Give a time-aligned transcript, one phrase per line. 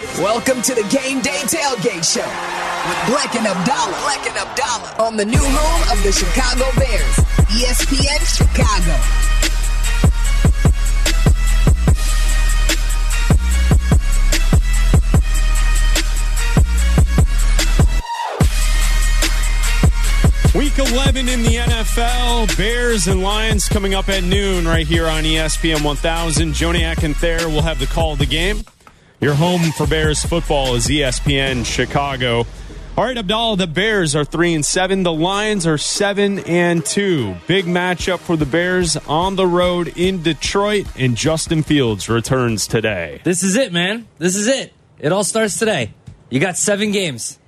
[0.00, 3.92] Welcome to the Game Day Tailgate Show with Bleck and Abdalla.
[4.00, 7.16] Bleck and Abdalla on the new home of the Chicago Bears,
[7.50, 8.96] ESPN Chicago.
[20.58, 22.56] Week 11 in the NFL.
[22.56, 26.54] Bears and Lions coming up at noon right here on ESPN 1000.
[26.54, 28.64] Joniak and Thayer will have the call of the game.
[29.20, 32.46] Your home for Bears football is ESPN Chicago.
[32.96, 35.02] All right, Abdalla, the Bears are 3 and 7.
[35.02, 37.36] The Lions are 7 and 2.
[37.46, 43.20] Big matchup for the Bears on the road in Detroit, and Justin Fields returns today.
[43.22, 44.08] This is it, man.
[44.16, 44.72] This is it.
[44.98, 45.92] It all starts today.
[46.30, 47.38] You got seven games.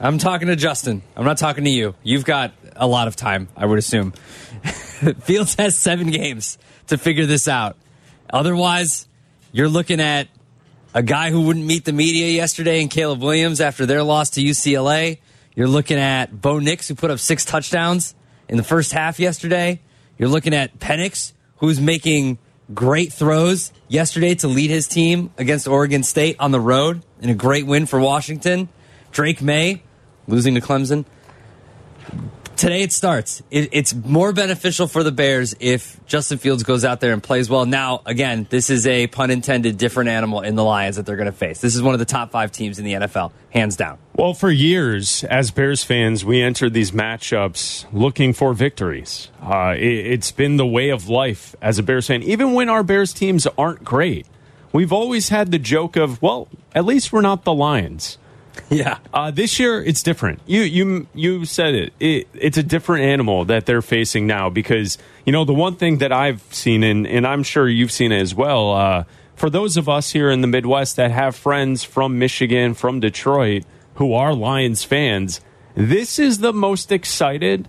[0.00, 1.02] I'm talking to Justin.
[1.14, 1.94] I'm not talking to you.
[2.02, 4.12] You've got a lot of time, I would assume.
[5.20, 7.76] Fields has seven games to figure this out.
[8.32, 9.06] Otherwise,
[9.52, 10.28] you're looking at
[10.92, 14.42] a guy who wouldn't meet the media yesterday and Caleb Williams after their loss to
[14.42, 15.18] UCLA.
[15.54, 18.14] You're looking at Bo Nix, who put up six touchdowns
[18.48, 19.80] in the first half yesterday.
[20.18, 22.38] You're looking at Penix, who's making
[22.74, 27.34] great throws yesterday to lead his team against Oregon State on the road in a
[27.34, 28.68] great win for Washington.
[29.12, 29.82] Drake Maye
[30.26, 31.04] losing to Clemson.
[32.60, 33.42] Today it starts.
[33.50, 37.48] It, it's more beneficial for the Bears if Justin Fields goes out there and plays
[37.48, 37.64] well.
[37.64, 41.24] Now, again, this is a pun intended different animal in the Lions that they're going
[41.24, 41.62] to face.
[41.62, 43.96] This is one of the top five teams in the NFL, hands down.
[44.14, 49.30] Well, for years, as Bears fans, we entered these matchups looking for victories.
[49.40, 52.22] Uh, it, it's been the way of life as a Bears fan.
[52.22, 54.26] Even when our Bears teams aren't great,
[54.70, 58.18] we've always had the joke of, well, at least we're not the Lions.
[58.70, 58.98] Yeah.
[59.12, 60.40] Uh, this year, it's different.
[60.46, 61.92] You you you said it.
[61.98, 62.28] it.
[62.34, 66.12] It's a different animal that they're facing now because you know the one thing that
[66.12, 68.72] I've seen, and and I'm sure you've seen it as well.
[68.72, 73.00] Uh, for those of us here in the Midwest that have friends from Michigan, from
[73.00, 75.40] Detroit, who are Lions fans,
[75.74, 77.68] this is the most excited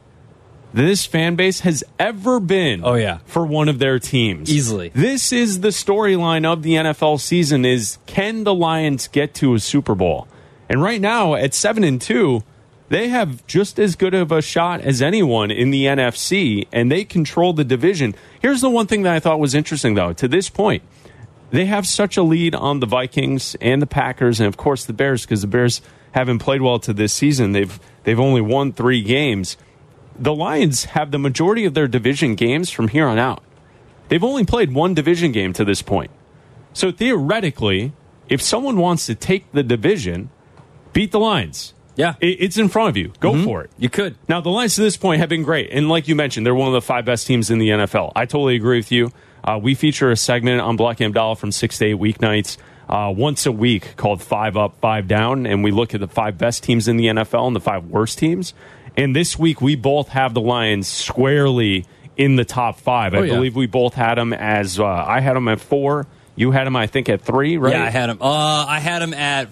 [0.73, 2.81] this fan base has ever been.
[2.83, 3.19] Oh, yeah.
[3.25, 4.89] for one of their teams Easily.
[4.93, 9.59] This is the storyline of the NFL season: is can the Lions get to a
[9.59, 10.27] Super Bowl?
[10.71, 12.43] And right now, at seven and two,
[12.87, 17.03] they have just as good of a shot as anyone in the NFC, and they
[17.03, 18.15] control the division.
[18.41, 20.13] Here's the one thing that I thought was interesting, though.
[20.13, 20.81] To this point,
[21.49, 24.93] they have such a lead on the Vikings and the Packers, and of course the
[24.93, 25.81] Bears, because the Bears
[26.13, 27.51] haven't played well to this season.
[27.51, 29.57] They've they've only won three games.
[30.17, 33.43] The Lions have the majority of their division games from here on out.
[34.07, 36.11] They've only played one division game to this point.
[36.71, 37.91] So theoretically,
[38.29, 40.29] if someone wants to take the division,
[40.93, 41.73] beat the Lions.
[41.95, 42.15] Yeah.
[42.21, 43.11] It- It's in front of you.
[43.19, 43.69] Go for it.
[43.77, 44.15] You could.
[44.29, 45.69] Now, the Lions to this point have been great.
[45.71, 48.11] And like you mentioned, they're one of the five best teams in the NFL.
[48.15, 49.11] I totally agree with you.
[49.43, 52.57] Uh, we feature a segment on Bleck and Abdalla from 6 to 8 weeknights
[52.87, 55.45] uh, once a week called Five Up, Five Down.
[55.45, 58.17] And we look at the five best teams in the NFL and the five worst
[58.19, 58.53] teams.
[58.97, 61.85] And this week, we both have the Lions squarely
[62.17, 63.13] in the top five.
[63.13, 63.33] I Oh, yeah.
[63.35, 66.07] believe we both had them as uh, I had them at four.
[66.35, 67.73] You had them, I think, at three, right?
[67.73, 68.17] Yeah, I had them.
[68.21, 69.49] Uh, I had him at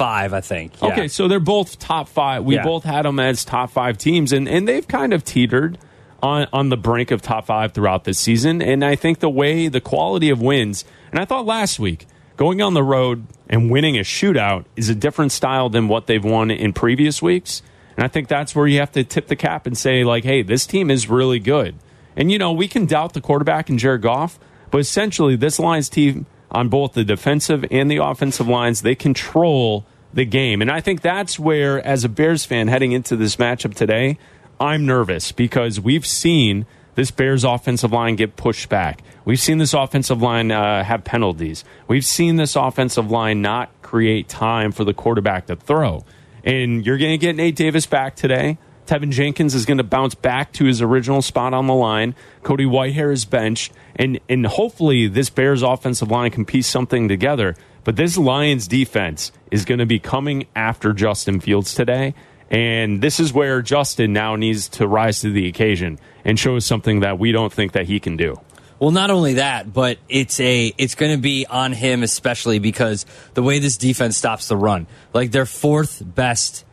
[0.00, 0.80] five, I think.
[0.80, 0.88] Yeah.
[0.88, 2.42] Okay, so they're both top five.
[2.44, 2.64] We Yeah.
[2.64, 5.78] both had them as top five teams, and, and they've kind of teetered
[6.22, 8.60] on, on the brink of top five throughout this season.
[8.62, 12.06] And I think the way, the quality of wins, and I thought last week,
[12.36, 16.24] going on the road and winning a shootout is a different style than what they've
[16.24, 17.62] won in previous weeks.
[17.96, 20.42] And I think that's where you have to tip the cap and say, like, hey,
[20.42, 21.74] this team is really good.
[22.16, 24.38] And, you know, we can doubt the quarterback and Jared Goff,
[24.70, 29.86] but essentially, this Lions team on both the defensive and the offensive lines, they control
[30.12, 30.60] the game.
[30.60, 34.18] And I think that's where, as a Bears fan heading into this matchup today,
[34.58, 36.66] I'm nervous because we've seen
[36.96, 39.02] this Bears offensive line get pushed back.
[39.24, 41.64] We've seen this offensive line uh, have penalties.
[41.88, 46.04] We've seen this offensive line not create time for the quarterback to throw.
[46.44, 48.58] And you're going to get Nate Davis back today.
[48.90, 52.16] Teven Jenkins is going to bounce back to his original spot on the line.
[52.42, 53.72] Cody Whitehair is benched.
[53.94, 57.54] And, and hopefully, this Bears offensive line can piece something together.
[57.84, 62.14] But this Lions defense is going to be coming after Justin Fields today.
[62.50, 66.66] And this is where Justin now needs to rise to the occasion and show us
[66.66, 68.40] something that we don't think that he can do.
[68.80, 73.06] Well, not only that, but it's a it's going to be on him especially because
[73.34, 76.64] the way this defense stops the run, like their fourth best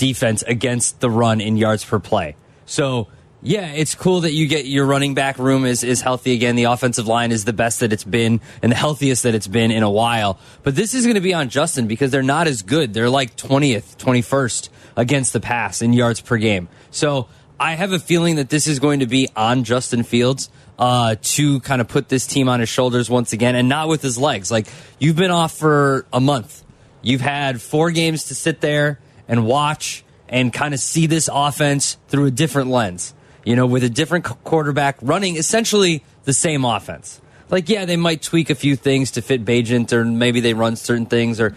[0.00, 2.34] defense against the run in yards per play.
[2.64, 3.08] So
[3.42, 6.56] yeah, it's cool that you get your running back room is, is healthy again.
[6.56, 9.70] The offensive line is the best that it's been and the healthiest that it's been
[9.70, 10.38] in a while.
[10.62, 12.94] But this is going to be on Justin because they're not as good.
[12.94, 16.68] They're like 20th, 21st against the pass in yards per game.
[16.90, 21.16] So I have a feeling that this is going to be on Justin Fields uh,
[21.20, 24.16] to kind of put this team on his shoulders once again and not with his
[24.16, 24.50] legs.
[24.50, 24.66] Like,
[24.98, 26.62] you've been off for a month.
[27.02, 28.98] You've had four games to sit there
[29.30, 33.84] and watch and kind of see this offense through a different lens, you know, with
[33.84, 37.20] a different quarterback running essentially the same offense.
[37.48, 40.76] Like, yeah, they might tweak a few things to fit Bagent, or maybe they run
[40.76, 41.54] certain things or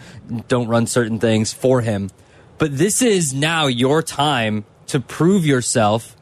[0.48, 2.10] don't run certain things for him.
[2.58, 6.16] But this is now your time to prove yourself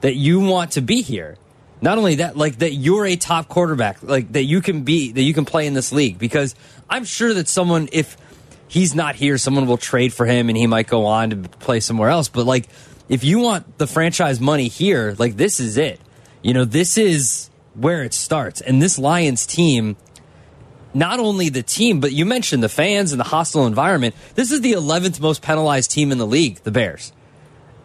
[0.00, 1.36] that you want to be here.
[1.80, 5.22] Not only that, like that you're a top quarterback, like that you can be, that
[5.22, 6.18] you can play in this league.
[6.18, 6.54] Because
[6.88, 8.16] I'm sure that someone, if
[8.74, 11.78] he's not here, someone will trade for him and he might go on to play
[11.78, 12.28] somewhere else.
[12.28, 12.68] But like,
[13.08, 16.00] if you want the franchise money here, like this is it.
[16.42, 18.60] You know, this is where it starts.
[18.60, 19.96] And this Lions team,
[20.92, 24.16] not only the team, but you mentioned the fans and the hostile environment.
[24.34, 27.12] This is the 11th most penalized team in the league, the Bears.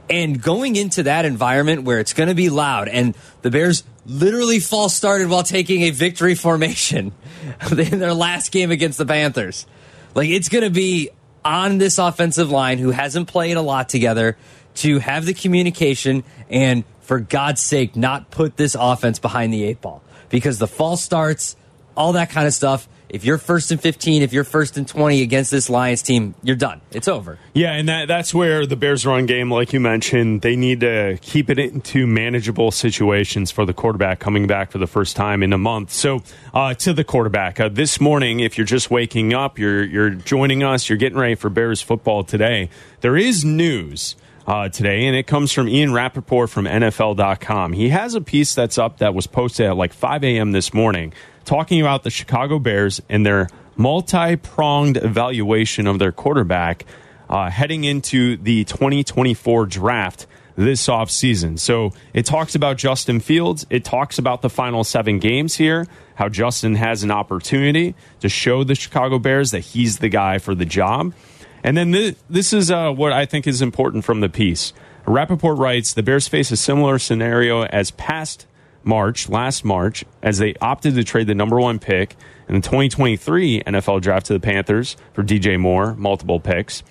[0.10, 4.60] And going into that environment where it's going to be loud and the Bears literally
[4.60, 7.14] false started while taking a victory formation
[7.78, 9.68] in their last game against the Panthers.
[10.16, 11.10] Like it's going to be
[11.44, 14.38] on this offensive line who hasn't played a lot together
[14.76, 19.82] to have the communication and for God's sake not put this offense behind the eight
[19.82, 20.04] ball.
[20.30, 21.56] Because the false starts,
[21.98, 25.22] all that kind of stuff if you're first and 15, if you're first and 20
[25.22, 26.82] against this Lions team, you're done.
[26.92, 27.40] It's over.
[27.54, 31.18] Yeah, and that, that's where the Bears run game, like you mentioned, they need to
[31.22, 35.54] keep it into manageable situations for the quarterback coming back for the first time in
[35.54, 35.92] a month.
[35.92, 36.22] So,
[36.54, 40.64] uh, to the quarterback, uh, this morning, if you're just waking up, you're, you're joining
[40.64, 42.70] us, you're getting ready for Bears football today,
[43.02, 44.16] there is news.
[44.48, 47.74] Uh, today, and it comes from Ian Rapoport from NFL.com.
[47.74, 50.54] He has a piece that's up that was posted at like 5 a.m.
[50.54, 51.14] this morning
[51.46, 56.86] talking about the Chicago Bears and their multi pronged evaluation of their quarterback
[57.30, 61.58] uh, heading into the 2024 draft this offseason.
[61.58, 63.66] So it talks about Justin Fields.
[63.70, 68.66] It talks about the final seven games here, how Justin has an opportunity to show
[68.66, 71.14] the Chicago Bears that he's the guy for the job.
[71.64, 74.74] And then this, this is uh, what I think is important from the piece.
[75.06, 78.46] Rapoport writes The Bears face a similar scenario as past
[78.84, 82.16] March, last March, as they opted to trade the number one pick
[82.48, 86.84] in the 2023 NFL draft to the Panthers for DJ Moore, multiple picks,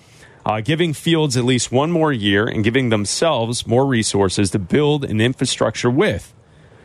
[0.44, 5.05] uh, giving Fields at least one more year and giving themselves more resources to build
[5.05, 6.35] an infrastructure with.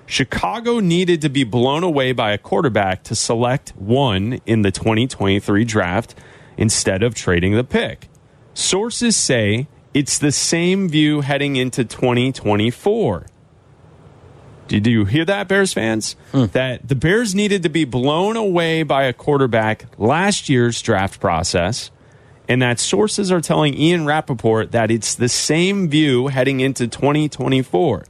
[0.06, 5.64] Chicago needed to be blown away by a quarterback to select one in the 2023
[5.64, 6.16] draft
[6.58, 8.10] instead of trading the pick.
[8.54, 13.28] Sources say it's the same view heading into 2024.
[14.68, 16.16] Did you hear that, Bears fans?
[16.32, 16.46] Hmm.
[16.54, 21.92] That the Bears needed to be blown away by a quarterback last year's draft process,
[22.48, 28.06] and that sources are telling Ian Rapoport that it's the same view heading into 2024.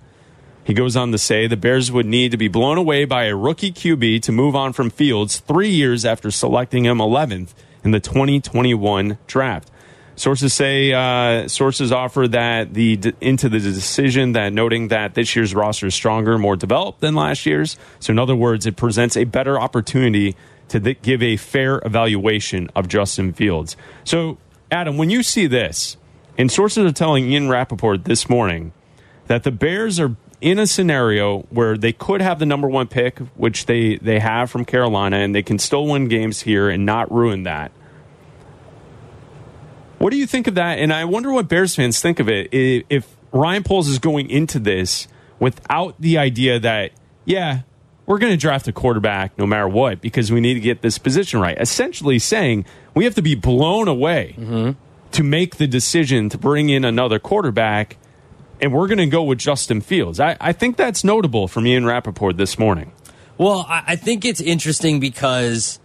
[0.65, 3.35] He goes on to say the Bears would need to be blown away by a
[3.35, 7.53] rookie QB to move on from Fields three years after selecting him 11th
[7.83, 9.69] in the 2021 draft.
[10.15, 15.55] Sources say uh, sources offer that the into the decision that noting that this year's
[15.55, 17.77] roster is stronger, more developed than last year's.
[17.99, 20.35] So, in other words, it presents a better opportunity
[20.69, 23.75] to th- give a fair evaluation of Justin Fields.
[24.03, 24.37] So,
[24.71, 25.97] Adam, when you see this,
[26.37, 28.71] and sources are telling Ian Rapoport this morning
[29.27, 33.19] that the Bears are in a scenario where they could have the number one pick,
[33.35, 37.11] which they, they have from Carolina, and they can still win games here and not
[37.11, 37.71] ruin that.
[40.03, 40.79] What do you think of that?
[40.79, 42.49] And I wonder what Bears fans think of it.
[42.51, 45.07] If Ryan Poles is going into this
[45.39, 46.91] without the idea that,
[47.23, 47.61] yeah,
[48.05, 50.97] we're going to draft a quarterback no matter what because we need to get this
[50.97, 51.57] position right.
[51.57, 54.71] Essentially saying we have to be blown away mm-hmm.
[55.13, 57.95] to make the decision to bring in another quarterback,
[58.59, 60.19] and we're going to go with Justin Fields.
[60.19, 62.91] I, I think that's notable from Ian Rapoport this morning.
[63.37, 65.79] Well, I think it's interesting because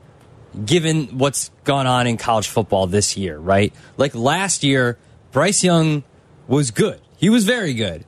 [0.64, 3.72] given what's gone on in college football this year, right?
[3.96, 4.98] Like last year,
[5.32, 6.04] Bryce Young
[6.46, 7.00] was good.
[7.16, 8.04] He was very good.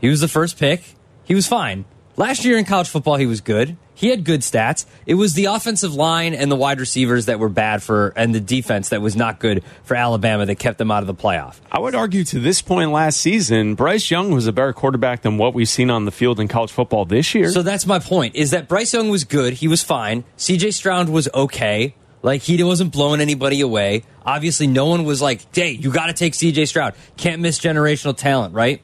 [0.00, 0.82] He was the first pick.
[1.24, 1.84] He was fine.
[2.16, 3.76] Last year in college football, he was good.
[3.94, 4.86] He had good stats.
[5.06, 8.40] It was the offensive line and the wide receivers that were bad for, and the
[8.40, 11.60] defense that was not good for Alabama that kept them out of the playoff.
[11.70, 15.38] I would argue to this point last season, Bryce Young was a better quarterback than
[15.38, 17.50] what we've seen on the field in college football this year.
[17.50, 19.54] So that's my point: is that Bryce Young was good.
[19.54, 20.24] He was fine.
[20.36, 20.72] C.J.
[20.72, 21.94] Stroud was okay.
[22.22, 24.04] Like he wasn't blowing anybody away.
[24.24, 26.66] Obviously, no one was like, "Hey, you got to take C.J.
[26.66, 26.94] Stroud.
[27.16, 28.82] Can't miss generational talent, right?"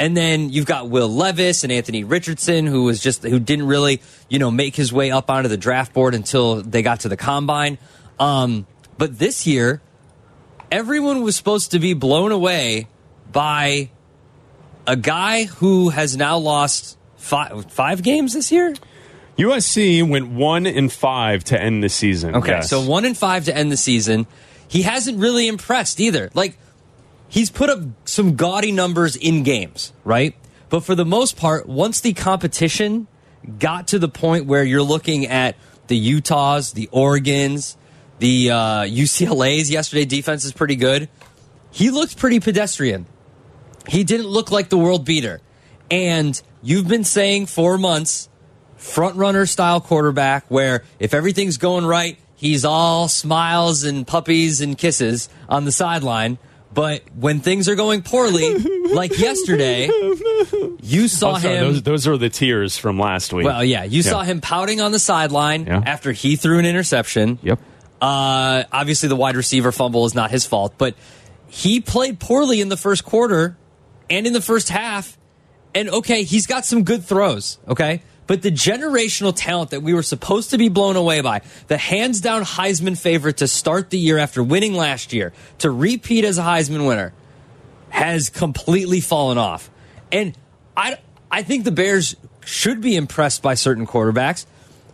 [0.00, 4.00] And then you've got Will Levis and Anthony Richardson, who was just who didn't really,
[4.30, 7.18] you know, make his way up onto the draft board until they got to the
[7.18, 7.76] combine.
[8.18, 8.66] Um,
[8.96, 9.82] but this year,
[10.72, 12.88] everyone was supposed to be blown away
[13.30, 13.90] by
[14.86, 18.74] a guy who has now lost five five games this year.
[19.36, 22.36] USC went one and five to end the season.
[22.36, 22.70] Okay, Yes.
[22.70, 24.26] so one and five to end the season.
[24.68, 26.30] He hasn't really impressed either.
[26.34, 26.58] Like
[27.30, 30.34] he's put up some gaudy numbers in games, right?
[30.68, 33.06] But for the most part, once the competition
[33.58, 35.56] got to the point where you're looking at
[35.86, 37.76] the Utahs, the Oregons,
[38.18, 41.08] the uh, UCLA's yesterday defense is pretty good.
[41.70, 43.06] He looked pretty pedestrian.
[43.88, 45.40] He didn't look like the world beater.
[45.90, 48.28] And you've been saying for months,
[48.76, 54.76] front runner style quarterback, where if everything's going right, he's all smiles and puppies and
[54.76, 56.38] kisses on the sideline.
[56.72, 58.54] But when things are going poorly,
[58.94, 59.86] like yesterday,
[60.82, 61.64] you saw Oh, sorry, him.
[61.64, 63.44] those, those are the tears from last week.
[63.46, 65.82] well, yeah, you saw him pouting on the sideline Yeah.
[65.84, 67.38] after he threw an interception.
[67.42, 67.58] Yep.
[68.00, 70.94] Uh, obviously, the wide receiver fumble is not his fault, but
[71.48, 73.56] he played poorly in the first quarter
[74.08, 75.18] and in the first half.
[75.74, 78.02] And okay, he's got some good throws, okay?
[78.30, 82.20] But the generational talent that we were supposed to be blown away by, the hands
[82.20, 86.42] down Heisman favorite to start the year after winning last year, to repeat as a
[86.42, 87.12] Heisman winner,
[87.88, 89.68] has completely fallen off.
[90.12, 90.38] And
[90.76, 94.46] I, I think the Bears should be impressed by certain quarterbacks.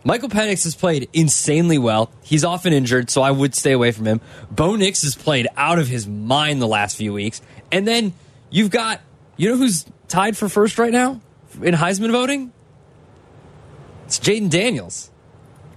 [0.03, 2.09] Michael Penix has played insanely well.
[2.23, 4.19] He's often injured, so I would stay away from him.
[4.49, 7.43] Bo Nix has played out of his mind the last few weeks.
[7.71, 8.13] And then
[8.49, 8.99] you've got,
[9.35, 11.21] you know who's tied for first right now
[11.61, 12.51] in Heisman voting?
[14.07, 15.11] It's Jayden Daniels.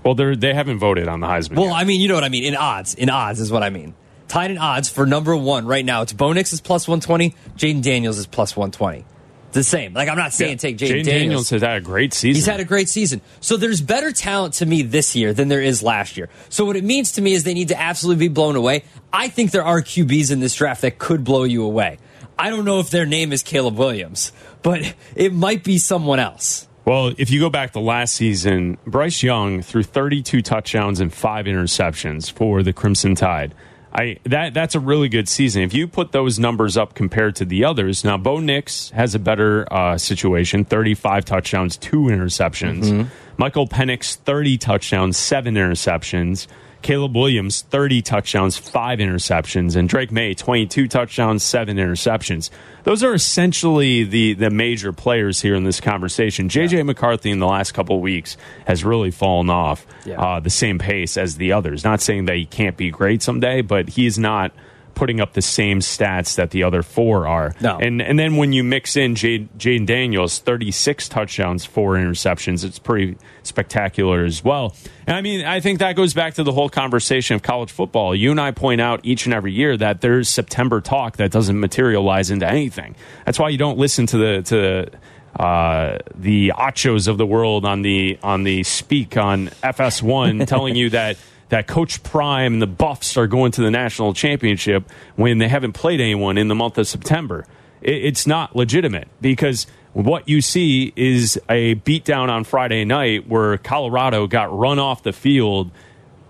[0.05, 1.57] Well, they they haven't voted on the Heisman.
[1.57, 1.75] Well, yet.
[1.75, 2.45] I mean, you know what I mean.
[2.45, 3.95] In odds, in odds is what I mean.
[4.29, 6.03] Tied in odds for number one right now.
[6.03, 7.35] It's Bo Nix is plus one twenty.
[7.57, 9.05] Jayden Daniels is plus one twenty.
[9.51, 9.95] The same.
[9.95, 11.07] Like I'm not saying take Jayden Jayden Daniels.
[11.07, 12.37] Daniels has had a great season.
[12.37, 13.21] He's had a great season.
[13.41, 16.29] So there's better talent to me this year than there is last year.
[16.51, 18.85] So what it means to me is they need to absolutely be blown away.
[19.13, 21.99] I think there are QBs in this draft that could blow you away.
[22.39, 24.31] I don't know if their name is Caleb Williams,
[24.63, 26.69] but it might be someone else.
[26.91, 31.47] Well, if you go back to last season, Bryce Young threw 32 touchdowns and five
[31.47, 33.55] interceptions for the Crimson Tide.
[33.93, 35.63] I that that's a really good season.
[35.63, 39.21] If you put those numbers up compared to the others, now Bo Nix has a
[39.21, 43.07] better uh, situation: 35 touchdowns, two interceptions.
[43.37, 46.49] Michael Penix 30 touchdowns, seven interceptions.
[46.83, 52.51] Caleb Williams, 30 touchdowns, five interceptions, and Drake Maye, 22 touchdowns, seven interceptions.
[52.85, 56.49] Those are essentially the, the major players here in this conversation.
[56.49, 60.21] JJ McCarthy in the last couple of weeks has really fallen off Yeah.
[60.21, 61.85] uh, the same pace as the others.
[61.85, 64.53] Not saying that he can't be great someday, but he's not
[65.01, 67.55] putting up the same stats that the other four are.
[67.59, 67.79] No.
[67.79, 72.79] And and then when you mix in Jade, Jayden Daniels, 36 touchdowns, four interceptions, it's
[72.79, 74.77] pretty spectacular as well.
[75.07, 78.15] And I mean, I think that goes back to the whole conversation of college football.
[78.15, 81.59] You and I point out each and every year that there's September talk that doesn't
[81.59, 82.95] materialize into anything.
[83.25, 87.81] That's why you don't listen to the to uh, the achos of the world on
[87.81, 91.17] the on the speak on FS1 telling you that
[91.51, 94.85] that Coach Prime and the Buffs are going to the national championship
[95.17, 97.47] when they haven't played anyone in the month of September.
[97.83, 103.59] It, it's not legitimate because what you see is a beatdown on Friday night where
[103.59, 105.71] Colorado got run off the field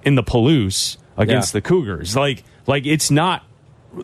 [0.02, 1.58] in the Palouse against Yeah.
[1.60, 2.16] the Cougars.
[2.16, 3.44] Like, like it's not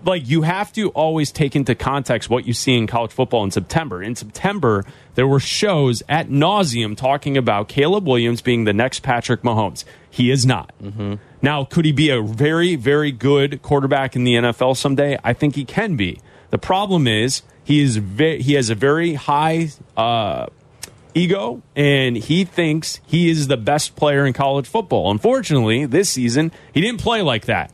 [0.05, 3.51] like you have to always take into context what you see in college football in
[3.51, 4.03] September.
[4.03, 9.43] In September, there were shows at nauseum talking about Caleb Williams being the next Patrick
[9.43, 9.85] Mahomes.
[10.11, 10.73] He is not.
[11.43, 15.19] Now, could he be a very, very good quarterback in the NFL someday?
[15.23, 16.21] I think he can be.
[16.51, 20.47] The problem is he is ve- he has a very high uh,
[21.15, 25.11] ego and he thinks he is the best player in college football.
[25.11, 27.71] Unfortunately, this season he didn't play like that.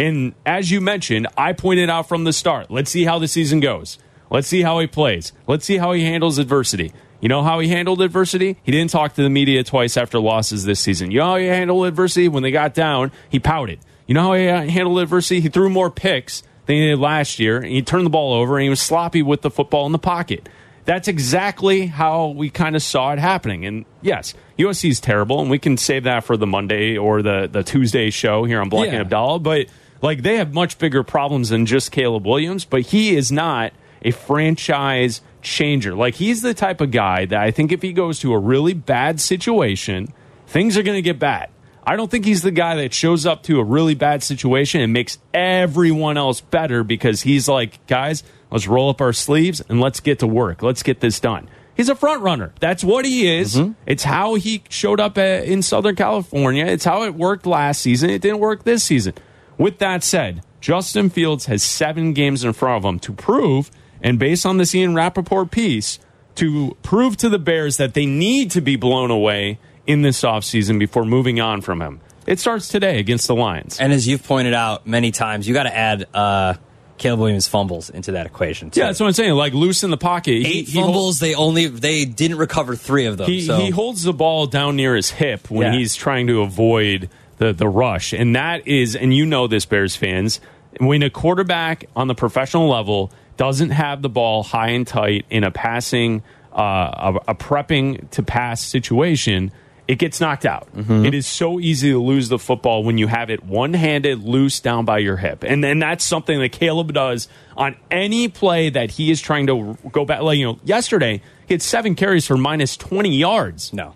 [0.00, 2.70] And as you mentioned, I pointed out from the start.
[2.70, 3.98] Let's see how the season goes.
[4.30, 5.34] Let's see how he plays.
[5.46, 6.94] Let's see how he handles adversity.
[7.20, 8.56] You know how he handled adversity?
[8.62, 11.10] He didn't talk to the media twice after losses this season.
[11.10, 12.28] You know how he handled adversity?
[12.28, 13.80] When they got down, he pouted.
[14.06, 15.42] You know how he uh, handled adversity?
[15.42, 17.58] He threw more picks than he did last year.
[17.58, 19.98] And he turned the ball over and he was sloppy with the football in the
[19.98, 20.48] pocket.
[20.86, 23.66] That's exactly how we kind of saw it happening.
[23.66, 27.50] And yes, USC is terrible, and we can save that for the Monday or the,
[27.52, 29.42] the Tuesday show here on Bleck and Abdalla.
[29.42, 29.66] But
[30.02, 34.10] like they have much bigger problems than just Caleb Williams, but he is not a
[34.10, 35.94] franchise changer.
[35.94, 38.74] Like he's the type of guy that I think if he goes to a really
[38.74, 40.08] bad situation,
[40.46, 41.50] things are going to get bad.
[41.82, 44.92] I don't think he's the guy that shows up to a really bad situation and
[44.92, 50.00] makes everyone else better because he's like, guys, let's roll up our sleeves and let's
[50.00, 50.62] get to work.
[50.62, 51.48] Let's get this done.
[51.74, 52.52] He's a front runner.
[52.60, 53.56] That's what he is.
[53.86, 56.66] It's how he showed up uh, in Southern California.
[56.66, 58.10] It's how it worked last season.
[58.10, 59.14] It didn't work this season.
[59.60, 63.70] With that said, Justin Fields has seven games in front of him to prove
[64.02, 65.98] and based on this Ian Rapoport piece,
[66.36, 70.78] to prove to the Bears that they need to be blown away in this offseason
[70.78, 72.00] before moving on from him.
[72.26, 73.78] It starts today against the Lions.
[73.78, 76.54] And as you've pointed out many times, you got to add uh,
[76.96, 78.70] Caleb Williams fumbles into that equation.
[78.70, 78.80] Too.
[78.80, 79.32] Yeah, that's what I'm saying.
[79.34, 80.32] Like loose in the pocket.
[80.32, 81.18] Eight He- he fumbles.
[81.18, 83.26] they only they didn't recover three of them.
[83.26, 83.58] He, so.
[83.58, 85.78] he holds the ball down near his hip when Yeah.
[85.78, 87.10] he's trying to avoid
[87.40, 88.12] the, the rush.
[88.12, 90.40] And that is, and you know this, Bears fans,
[90.78, 95.42] when a quarterback on the professional level doesn't have the ball high and tight in
[95.42, 99.50] a passing, uh, a, a prepping to pass situation,
[99.88, 100.68] it gets knocked out.
[100.76, 101.06] Mm-hmm.
[101.06, 104.60] It is so easy to lose the football when you have it one handed loose
[104.60, 105.42] down by your hip.
[105.42, 109.78] And then that's something that Caleb does on any play that he is trying to
[109.90, 110.20] go back.
[110.20, 113.72] Like, you know, yesterday, he had seven carries for minus 20 yards.
[113.72, 113.94] no.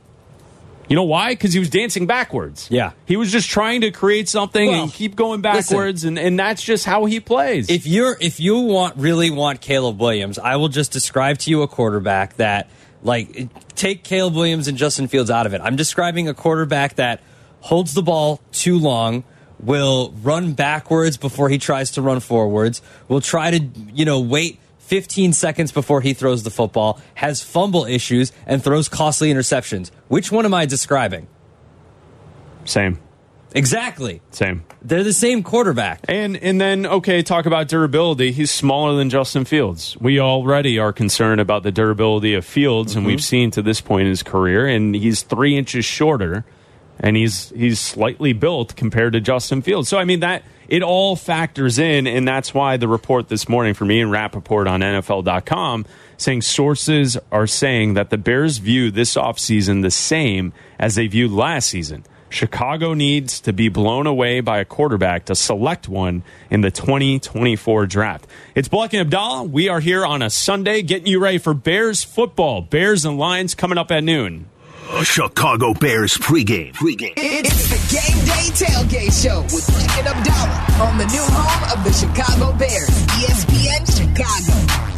[0.88, 1.32] You know why?
[1.32, 2.68] Because he was dancing backwards.
[2.70, 2.92] Yeah.
[3.06, 6.62] He was just trying to create something Well, and keep going backwards, and, and that's
[6.62, 7.70] just how he plays.
[7.70, 11.62] If you're if you want really want Caleb Williams, I will just describe to you
[11.62, 12.68] a quarterback that
[13.02, 15.60] like take Caleb Williams and Justin Fields out of it.
[15.62, 17.20] I'm describing a quarterback that
[17.60, 19.24] holds the ball too long,
[19.60, 23.64] will run backwards before he tries to run forwards, will try to,
[23.94, 28.88] you know, wait 15 seconds before he throws the football, has fumble issues and throws
[28.88, 29.90] costly interceptions.
[30.08, 31.28] Which one am I describing?
[32.66, 32.98] same,
[33.54, 34.20] Exactly.
[34.30, 34.64] same.
[34.82, 36.00] They're the same quarterback.
[36.08, 38.32] And and then okay, talk about durability.
[38.32, 39.96] He's smaller than Justin Fields.
[40.00, 43.08] We already are concerned about the durability of Fields, and mm-hmm.
[43.08, 46.44] we've seen to this point in his career, and he's three inches shorter,
[47.04, 49.90] and he's he's slightly built compared to Justin Fields.
[49.90, 53.74] So I mean that it all factors in, and that's why the report this morning
[53.74, 55.84] from Ian Rapoport on NFL.com
[56.16, 61.30] saying sources are saying that the Bears view this offseason the same as they viewed
[61.30, 62.04] last season.
[62.30, 67.86] Chicago needs to be blown away by a quarterback to select one in the 2024
[67.86, 68.26] draft.
[68.54, 69.48] It's Bleck and Abdalla.
[69.48, 72.62] We are here on a Sunday getting you ready for Bears football.
[72.62, 74.46] Bears and Lions coming up at noon.
[75.02, 76.72] Chicago Bears pregame.
[76.72, 77.14] Pregame.
[77.16, 81.84] It's the Game Day Tailgate Show with Bleck and Abdalla on the new home of
[81.84, 84.93] the Chicago Bears, ESPN Chicago.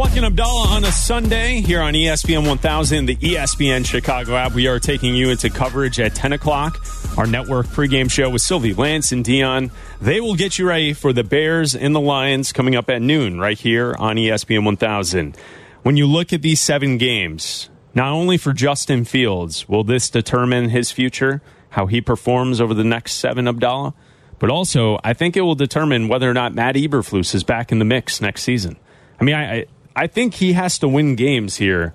[0.00, 4.52] And Abdalla on a Sunday here on ESPN 1000, the ESPN Chicago app.
[4.54, 6.82] We are taking you into coverage at 10 o'clock.
[7.18, 9.70] Our network pregame show with Sylvie, Lance, and Dion.
[10.00, 13.38] They will get you ready for the Bears and the Lions coming up at noon
[13.38, 15.36] right here on ESPN 1000.
[15.82, 20.70] When you look at these seven games, not only for Justin Fields will this determine
[20.70, 23.92] his future, how he performs over the next seven, Abdalla,
[24.38, 27.78] but also I think it will determine whether or not Matt Eberflus is back in
[27.78, 28.76] the mix next season.
[29.20, 31.94] I mean, I I, I think he has to win games here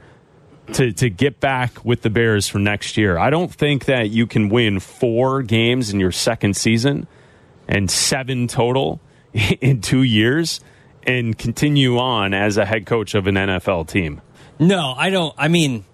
[0.74, 3.18] to to get back with the Bears for next year.
[3.18, 7.08] I don't think that you can win four games in your second season
[7.68, 9.00] and seven total
[9.34, 10.60] in two years
[11.04, 14.22] and continue on as a head coach of an NFL team.
[14.60, 15.34] No, I don't.
[15.38, 15.86] I mean,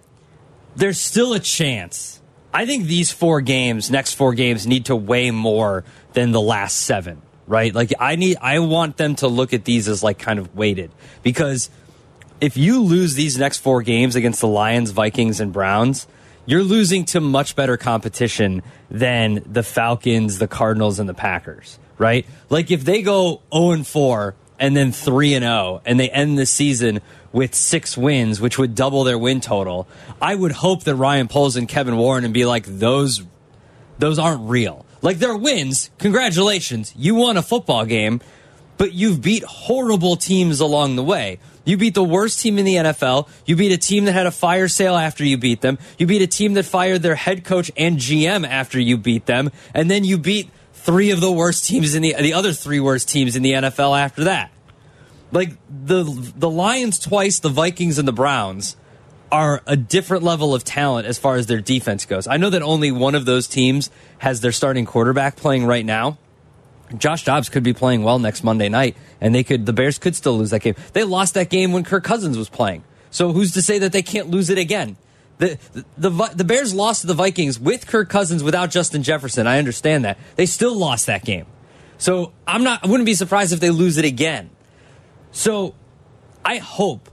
[0.76, 2.22] there's still a chance.
[2.54, 5.84] I think these four games, next four games, need to weigh more
[6.14, 7.74] than the last seven, right?
[7.74, 10.92] Like, I need, I want them to look at these as like kind of weighted
[11.24, 11.70] because
[12.42, 16.08] if you lose these next four games against the Lions, Vikings, and Browns,
[16.48, 22.26] you're losing to much better competition than the Falcons, the Cardinals, and the Packers, right?
[22.50, 26.38] Like if they go 0 and 4 and then 3 and 0 and they end
[26.38, 27.00] the season
[27.32, 29.88] with six wins, which would double their win total,
[30.20, 33.24] I would hope that Ryan Poles and Kevin Warren and be like, those
[34.00, 34.84] those aren't real.
[35.04, 35.92] Like they're wins.
[36.00, 36.92] Congratulations.
[36.98, 38.20] You won a football game,
[38.78, 41.38] but you've beat horrible teams along the way.
[41.64, 43.30] You beat the worst team in the NFL.
[43.46, 45.78] You beat a team that had a fire sale after you beat them.
[45.98, 49.52] You beat a team that fired their head coach and GM after you beat them.
[49.74, 53.10] And then you beat three of the worst teams in the the other three worst
[53.10, 54.52] teams in the NFL after that.
[55.32, 56.04] Like the
[56.36, 58.76] the Lions twice, the Vikings and the Browns
[59.32, 62.28] are a different level of talent as far as their defense goes.
[62.28, 66.18] I know that only one of those teams has their starting quarterback playing right now.
[66.98, 70.16] Josh Dobbs could be playing well next Monday night, and they could the Bears could
[70.16, 70.76] still lose that game.
[70.94, 72.84] They lost that game when Kirk Cousins was playing.
[73.10, 74.98] So who's to say that they can't lose it again?
[75.38, 79.48] The, the the the Bears lost to the Vikings with Kirk Cousins without Justin Jefferson.
[79.48, 80.18] I understand that.
[80.36, 81.46] They still lost that game.
[81.98, 84.50] So I'm not I wouldn't be surprised if they lose it again.
[85.32, 85.76] So
[86.44, 87.10] I hope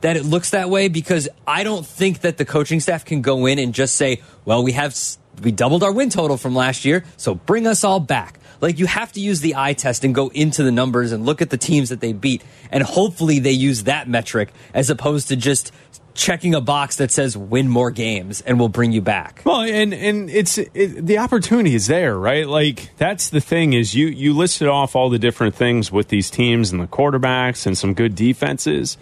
[0.00, 3.46] that it looks that way because I don't think that the coaching staff can go
[3.46, 4.96] in and just say, "Well, we have
[5.42, 8.86] we doubled our win total from last year, so bring us all back." Like you
[8.86, 11.58] have to use the eye test and go into the numbers and look at the
[11.58, 15.72] teams that they beat, and hopefully they use that metric as opposed to just
[16.16, 19.42] checking a box that says win more games and we'll bring you back.
[19.44, 22.48] Well, and and it's it, the opportunity is there, right?
[22.48, 26.30] Like that's the thing is you you listed off all the different things with these
[26.30, 28.96] teams and the quarterbacks and some good defenses.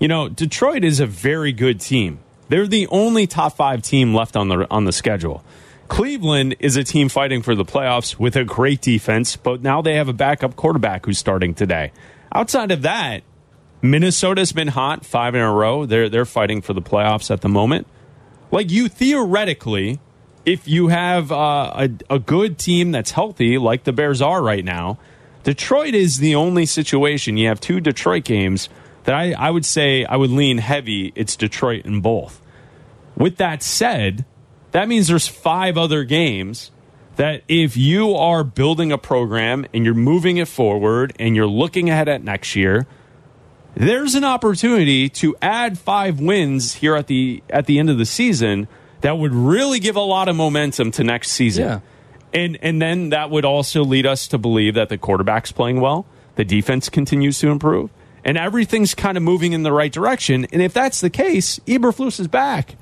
[0.00, 2.18] You know, Detroit is a very good team.
[2.48, 5.44] They're the only top 5 team left on the on the schedule.
[5.88, 9.94] Cleveland is a team fighting for the playoffs with a great defense, but now they
[9.96, 11.92] have a backup quarterback who's starting today.
[12.32, 13.22] Outside of that,
[13.82, 15.84] Minnesota's been hot five in a row.
[15.84, 17.86] They're they're fighting for the playoffs at the moment.
[18.50, 20.00] Like you theoretically,
[20.46, 24.64] if you have uh, a a good team that's healthy, like the Bears are right
[24.64, 24.98] now,
[25.42, 27.36] Detroit is the only situation.
[27.36, 28.70] You have two Detroit games
[29.04, 31.12] that I, I would say I would lean heavy.
[31.14, 32.40] It's Detroit in both.
[33.16, 34.24] With that said,
[34.74, 36.70] that means there's five other games
[37.14, 41.88] that if you are building a program and you're moving it forward and you're looking
[41.88, 42.86] ahead at next year
[43.76, 48.06] there's an opportunity to add five wins here at the at the end of the
[48.06, 48.68] season
[49.00, 51.64] that would really give a lot of momentum to next season.
[51.64, 51.80] Yeah.
[52.32, 56.06] And and then that would also lead us to believe that the quarterback's playing well,
[56.36, 57.90] the defense continues to improve,
[58.24, 60.46] and everything's kind of moving in the right direction.
[60.52, 62.76] And if that's the case, Eberflus is back.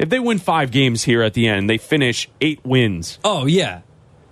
[0.00, 3.82] If they win five games here at the end, they finish eight wins Oh yeah.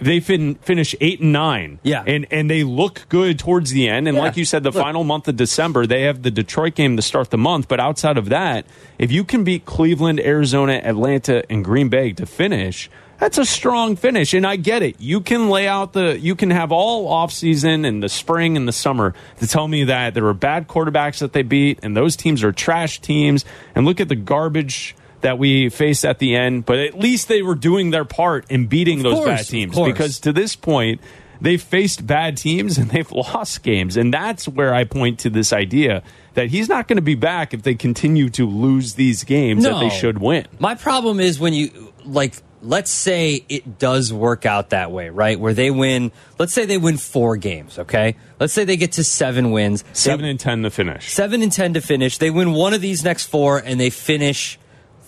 [0.00, 1.78] they fin- finish eight and nine.
[1.82, 2.02] Yeah.
[2.06, 4.08] and and they look good towards the end.
[4.08, 4.22] And Yeah.
[4.22, 4.82] like you said, the Look.
[4.82, 7.68] final month of December, they have the Detroit game to start the month.
[7.68, 8.64] But outside of that,
[8.98, 12.88] if you can beat Cleveland, Arizona, Atlanta, and Green Bay to finish.
[13.18, 15.00] That's a strong finish, and I get it.
[15.00, 18.72] You can lay out the, you can have all offseason and the spring and the
[18.72, 22.44] summer to tell me that there were bad quarterbacks that they beat, and those teams
[22.44, 26.64] are trash teams, and look at the garbage that we faced at the end.
[26.66, 30.20] But at least they were doing their part in beating those course, bad teams because
[30.20, 31.00] to this point,
[31.40, 33.96] they've faced bad teams and they've lost games.
[33.96, 36.02] And that's where I point to this idea
[36.34, 39.80] that he's not going to be back if they continue to lose these games that
[39.80, 40.46] they should win.
[40.58, 45.38] My problem is when you like let's say it does work out that way, right?
[45.38, 48.16] Where they win, let's say they win 4 games, okay?
[48.40, 49.82] Let's say they get to 7 wins.
[49.82, 51.12] They- Seven and ten to finish.
[51.12, 52.18] 7 and 10 to finish.
[52.18, 54.58] They win one of these next 4 and they finish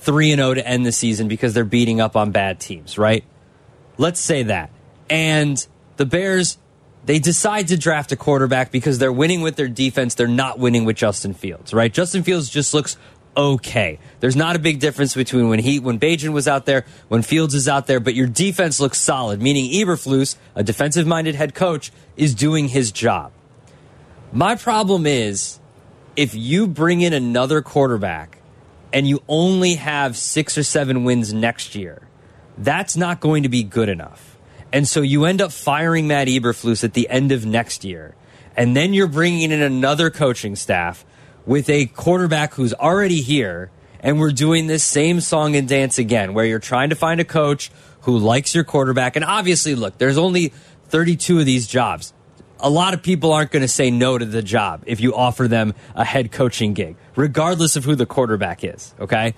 [0.00, 3.24] 3 and 0 to end the season because they're beating up on bad teams, right?
[3.98, 4.70] Let's say that.
[5.08, 5.64] And
[5.96, 6.58] the Bears
[7.04, 10.84] they decide to draft a quarterback because they're winning with their defense, they're not winning
[10.84, 11.92] with Justin Fields, right?
[11.92, 12.96] Justin Fields just looks
[13.36, 13.98] okay.
[14.20, 17.54] There's not a big difference between when he when Bagent was out there, when Fields
[17.54, 22.34] is out there, but your defense looks solid, meaning Eberflus, a defensive-minded head coach, is
[22.34, 23.32] doing his job.
[24.32, 25.58] My problem is
[26.16, 28.39] if you bring in another quarterback
[28.92, 32.08] and you only have 6 or 7 wins next year,
[32.58, 34.36] that's not going to be good enough.
[34.72, 38.14] And so you end up firing Matt Eberflus at the end of next year.
[38.56, 41.04] And then you're bringing in another coaching staff
[41.46, 43.70] with a quarterback who's already here.
[44.00, 47.24] And we're doing this same song and dance again, where you're trying to find a
[47.24, 47.70] coach
[48.02, 49.16] who likes your quarterback.
[49.16, 50.52] And obviously, look, there's only
[50.88, 52.12] 32 of these jobs.
[52.62, 55.48] A lot of people aren't going to say no to the job if you offer
[55.48, 58.94] them a head coaching gig, regardless of who the quarterback is.
[59.00, 59.34] Okay.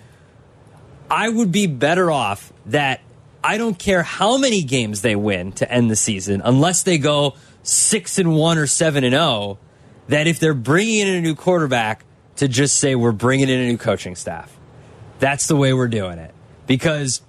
[1.10, 3.00] I would be better off that
[3.44, 7.34] I don't care how many games they win to end the season, unless they go
[7.62, 9.58] six and one or seven and zero.
[10.08, 12.04] That if they're bringing in a new quarterback,
[12.36, 14.56] to just say we're bringing in a new coaching staff.
[15.18, 16.34] That's the way we're doing it
[16.66, 17.22] because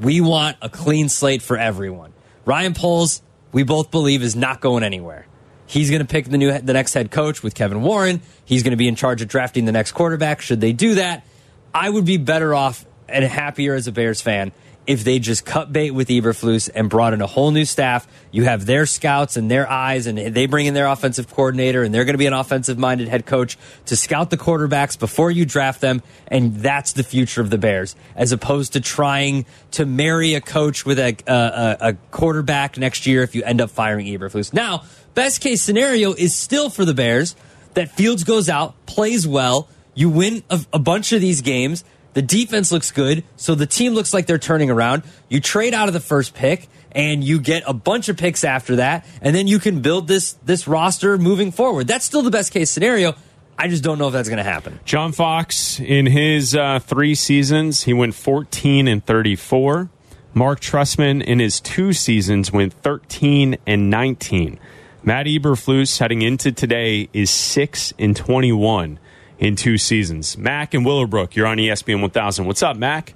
[0.00, 2.12] we want a clean slate for everyone.
[2.44, 5.26] Ryan Poles, we both believe, is not going anywhere.
[5.66, 8.22] He's going to pick the new the next head coach with Kevin Warren.
[8.44, 10.40] He's going to be in charge of drafting the next quarterback.
[10.40, 11.24] Should they do that,
[11.72, 14.52] I would be better off and happier as a Bears fan
[14.90, 18.08] if they just cut bait with Eberflus and brought in a whole new staff.
[18.32, 21.94] You have their scouts and their eyes, and they bring in their offensive coordinator, and
[21.94, 25.44] they're going to be an offensive minded head coach to scout the quarterbacks before you
[25.44, 26.02] draft them.
[26.26, 30.84] And that's the future of the Bears, as opposed to trying to marry a coach
[30.84, 34.52] with a, a, a- quarterback next year if you end up firing Eberflus.
[34.52, 34.82] Now,
[35.14, 37.36] best case scenario is still for the Bears
[37.74, 41.84] that Fields goes out, plays well, you win a, a bunch of these games.
[42.12, 45.04] The defense looks good, so the team looks like they're turning around.
[45.28, 48.76] You trade out of the first pick, and you get a bunch of picks after
[48.76, 51.86] that, and then you can build this this roster moving forward.
[51.86, 53.14] That's still the best case scenario.
[53.58, 54.80] I just don't know if that's going to happen.
[54.86, 59.90] John Fox, in his uh, three seasons, he went 14 and 34.
[60.32, 64.58] Marc Trestman, in his two seasons, went 13 and 19.
[65.02, 68.98] Matt Eberflus, heading into today, is 6 and 21
[69.40, 70.36] in two seasons.
[70.38, 72.46] Mac and Willowbrook, you're on ESPN 1000.
[72.46, 73.14] What's up, Mac?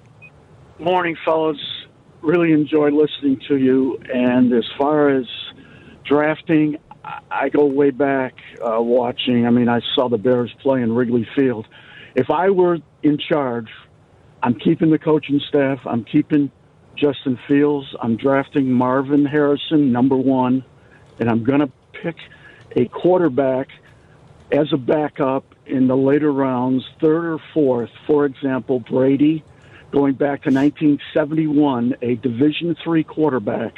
[0.79, 1.59] Morning, fellas.
[2.23, 3.99] Really enjoy listening to you.
[4.13, 5.27] And as far as
[6.05, 9.47] drafting, I- I go way back uh, watching.
[9.47, 11.67] I mean, I saw the Bears play in Wrigley Field.
[12.15, 13.69] If I were in charge,
[14.43, 15.81] I'm keeping the coaching staff.
[15.85, 16.51] I'm keeping
[16.97, 17.95] Justin Fields.
[18.01, 20.65] I'm drafting Marvin Harrison, number one,
[21.21, 22.17] and I'm going to pick
[22.77, 23.69] a quarterback
[24.53, 27.91] as a backup in the later rounds, third or fourth.
[28.07, 29.45] For example, Brady,
[29.91, 33.75] going back to 1971, a Division three quarterback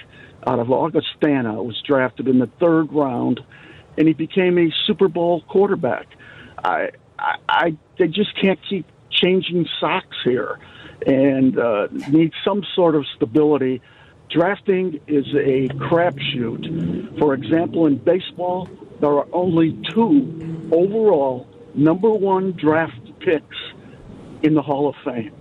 [0.46, 3.40] out of Augustana was drafted in the third round,
[3.98, 6.06] and he became a Super Bowl quarterback.
[6.62, 10.58] I, I, I they just can't keep changing socks here,
[11.06, 13.80] and uh, need some sort of stability.
[14.30, 17.18] Drafting is a crapshoot.
[17.18, 18.68] For example, in baseball,
[19.00, 21.46] there are only two overall
[21.76, 23.56] number one draft picks
[24.42, 25.32] in the Hall of Fame.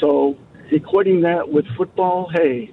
[0.00, 0.36] So,
[0.70, 2.72] equating that with football, hey,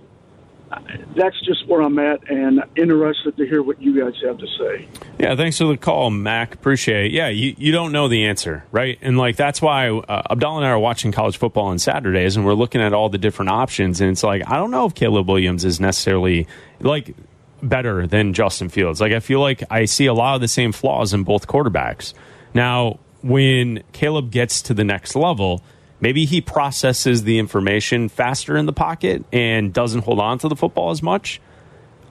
[1.15, 4.87] that's just where I'm at, and interested to hear what you guys have to say.
[5.19, 6.53] Yeah, thanks for the call, Mac.
[6.53, 7.11] Appreciate it.
[7.11, 8.97] Yeah, you, you don't know the answer, right?
[9.01, 12.45] And like that's why uh, Abdalla and I are watching college football on Saturdays, and
[12.45, 13.99] we're looking at all the different options.
[13.99, 16.47] And it's like I don't know if Caleb Williams is necessarily
[16.79, 17.15] like
[17.61, 19.01] better than Justin Fields.
[19.01, 22.13] Like I feel like I see a lot of the same flaws in both quarterbacks.
[22.53, 25.61] Now, when Caleb gets to the next level,
[25.99, 30.55] maybe he processes the information faster in the pocket and doesn't hold on to the
[30.55, 31.39] football as much.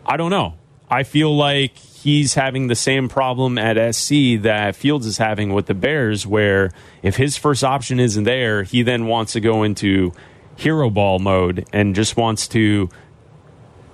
[0.07, 0.55] I don't know.
[0.89, 5.67] I feel like he's having the same problem at SC that Fields is having with
[5.67, 6.71] the Bears, where
[7.03, 10.13] if his first option isn't there, he then wants to go into
[10.57, 12.89] hero ball mode and just wants to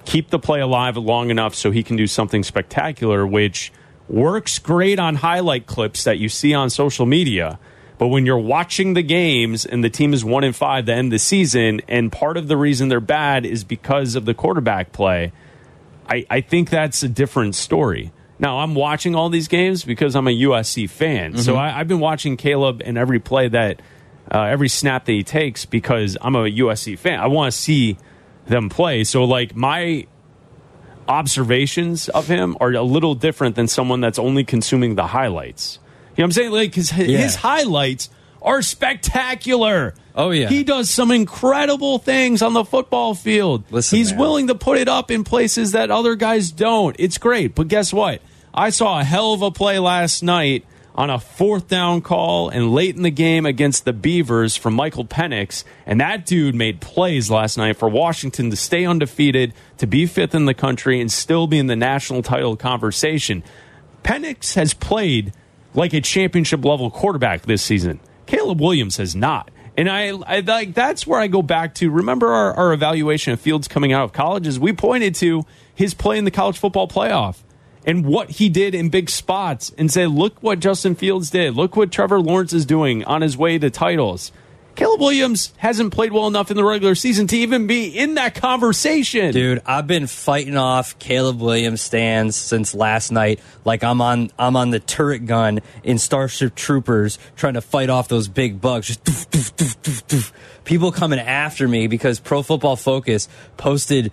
[0.05, 3.73] keep the play alive long enough so he can do something spectacular, which
[4.09, 7.59] works great on highlight clips that you see on social media.
[7.99, 11.11] But when you're watching the games and the team is one in five to end
[11.11, 15.33] the season, and part of the reason they're bad is because of the quarterback play,
[16.09, 18.13] I, I think that's a different story.
[18.39, 21.39] Now, I'm watching all these games because I'm a USC fan.
[21.39, 23.81] So I, I've been watching Caleb in every play that,
[24.31, 27.19] uh, every snap that he takes because I'm a USC fan.
[27.19, 27.97] I want to see
[28.45, 29.05] them play.
[29.05, 30.07] So, like, my
[31.09, 35.79] observations of him are a little different than someone that's only consuming the highlights.
[36.17, 36.51] You know what I'm saying?
[36.53, 37.19] Like, his, Yeah.
[37.19, 38.11] his highlights
[38.43, 39.95] are spectacular.
[40.15, 40.49] Oh, yeah.
[40.49, 43.65] He does some incredible things on the football field.
[43.71, 44.21] Listen, He's man.
[44.21, 46.97] willing to put it up in places that other guys don't.
[46.99, 47.55] It's great.
[47.55, 48.23] But guess what?
[48.55, 50.65] I saw a hell of a play last night
[50.97, 55.05] on a fourth down call and late in the game against the Beavers from Michael
[55.05, 55.63] Penix.
[55.85, 60.35] And that dude made plays last night for Washington to stay undefeated, to be fifth
[60.35, 63.45] in the country, and still be in the national title conversation.
[64.03, 65.35] Penix has played
[65.75, 68.01] like a championship level quarterback this season.
[68.25, 69.51] Caleb Williams has not.
[69.77, 71.91] And I, I like that's where I go back to.
[71.91, 75.93] Remember our, our evaluation of Fields coming out of college is we pointed to his
[75.93, 77.43] play in the college football playoff
[77.87, 81.55] and what he did in big spots and say, look what Justin Fields did.
[81.55, 84.33] Look what Trevor Lawrence is doing on his way to titles.
[84.77, 88.35] Caleb Williams hasn't played well enough in the regular season to even be in that
[88.35, 89.33] conversation.
[89.33, 93.41] Dude, I've been fighting off Caleb Williams stands since last night.
[93.65, 98.09] Like I'm on I'm on the turret gun in Starship Troopers trying to fight off
[98.09, 98.89] those big bugs.
[98.89, 100.33] Just doof, doof, doof,
[100.65, 104.13] people coming after me because Pro Football Focus posted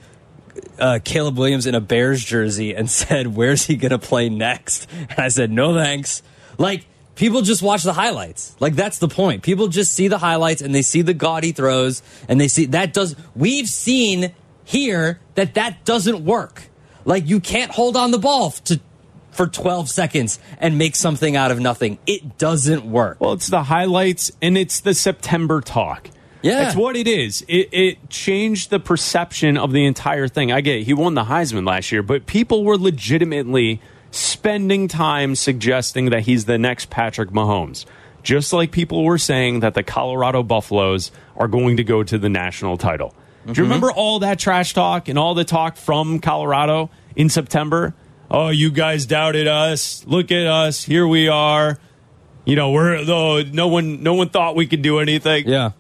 [0.80, 5.20] uh, Caleb Williams in a Bears jersey and said, "Where's he gonna play next?" And
[5.20, 6.22] I said, "No thanks."
[6.58, 6.86] Like
[7.16, 8.56] people just watch the highlights.
[8.60, 9.44] Like that's the point.
[9.44, 12.94] People just see the highlights and they see the gaudy throws and they see that
[12.94, 13.16] does.
[13.36, 14.34] We've seen
[14.66, 16.64] here that that doesn't work.
[17.06, 18.80] Like you can't hold on the ball to
[19.32, 21.98] for 12 seconds and make something out of nothing.
[22.06, 23.20] It doesn't work.
[23.20, 26.10] Well, it's the highlights and it's the September talk.
[26.44, 26.64] Yeah.
[26.64, 27.44] That's what it is.
[27.48, 30.52] It, it changed the perception of the entire thing.
[30.52, 30.84] I get it.
[30.84, 36.46] He won the Heisman last year, but people were legitimately spending time suggesting that he's
[36.46, 37.86] the next Patrick Mahomes.
[38.24, 42.30] Just like people were saying that the Colorado Buffaloes are going to go to the
[42.30, 43.10] national title.
[43.10, 43.62] Do you mm-hmm.
[43.64, 47.94] remember all that trash talk and all the talk from Colorado in September?
[48.32, 50.06] Oh, you guys doubted us.
[50.08, 50.84] Look at us.
[50.84, 51.78] Here we are.
[52.46, 55.48] You know, we're though no one no one thought we could do anything.
[55.48, 55.72] Yeah.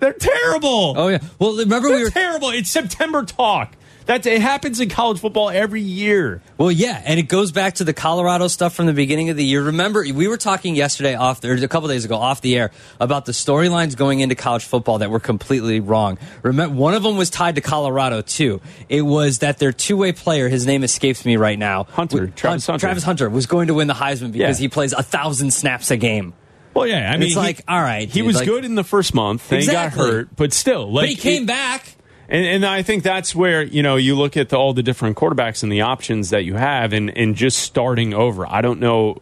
[0.00, 0.94] They're terrible.
[0.96, 1.18] Oh yeah.
[1.38, 2.50] Well, remember They're we were terrible.
[2.50, 3.74] It's September talk.
[4.06, 6.40] That's it happens in college football every year.
[6.58, 9.44] Well, yeah, and it goes back to the Colorado stuff from the beginning of the
[9.44, 9.64] year.
[9.64, 13.24] Remember, we were talking yesterday off, or a couple days ago off the air about
[13.24, 16.18] the storylines going into college football that were completely wrong.
[16.44, 18.60] Remember, one of them was tied to Colorado too.
[18.88, 22.78] It was that their two-way player, his name escapes me right now, Hunter, Travis Hunter.
[22.86, 24.64] Travis Hunter was going to win the Heisman because Yeah.
[24.64, 26.32] he plays a thousand snaps a game.
[26.76, 28.84] Well, yeah, I mean, It's like, all right, he dude, was like- good in the
[28.84, 29.48] first month.
[29.48, 31.94] Then he got hurt, but still, like But he came it- back.
[32.28, 35.16] And, and I think that's where you know you look at the, all the different
[35.16, 38.44] quarterbacks and the options that you have, and and just starting over.
[38.46, 39.18] I don't know,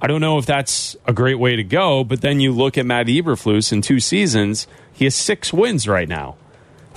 [0.00, 2.04] I don't know if that's a great way to go.
[2.04, 6.08] But then you look at Matt Eberflus in two seasons, he has six wins right
[6.08, 6.36] now.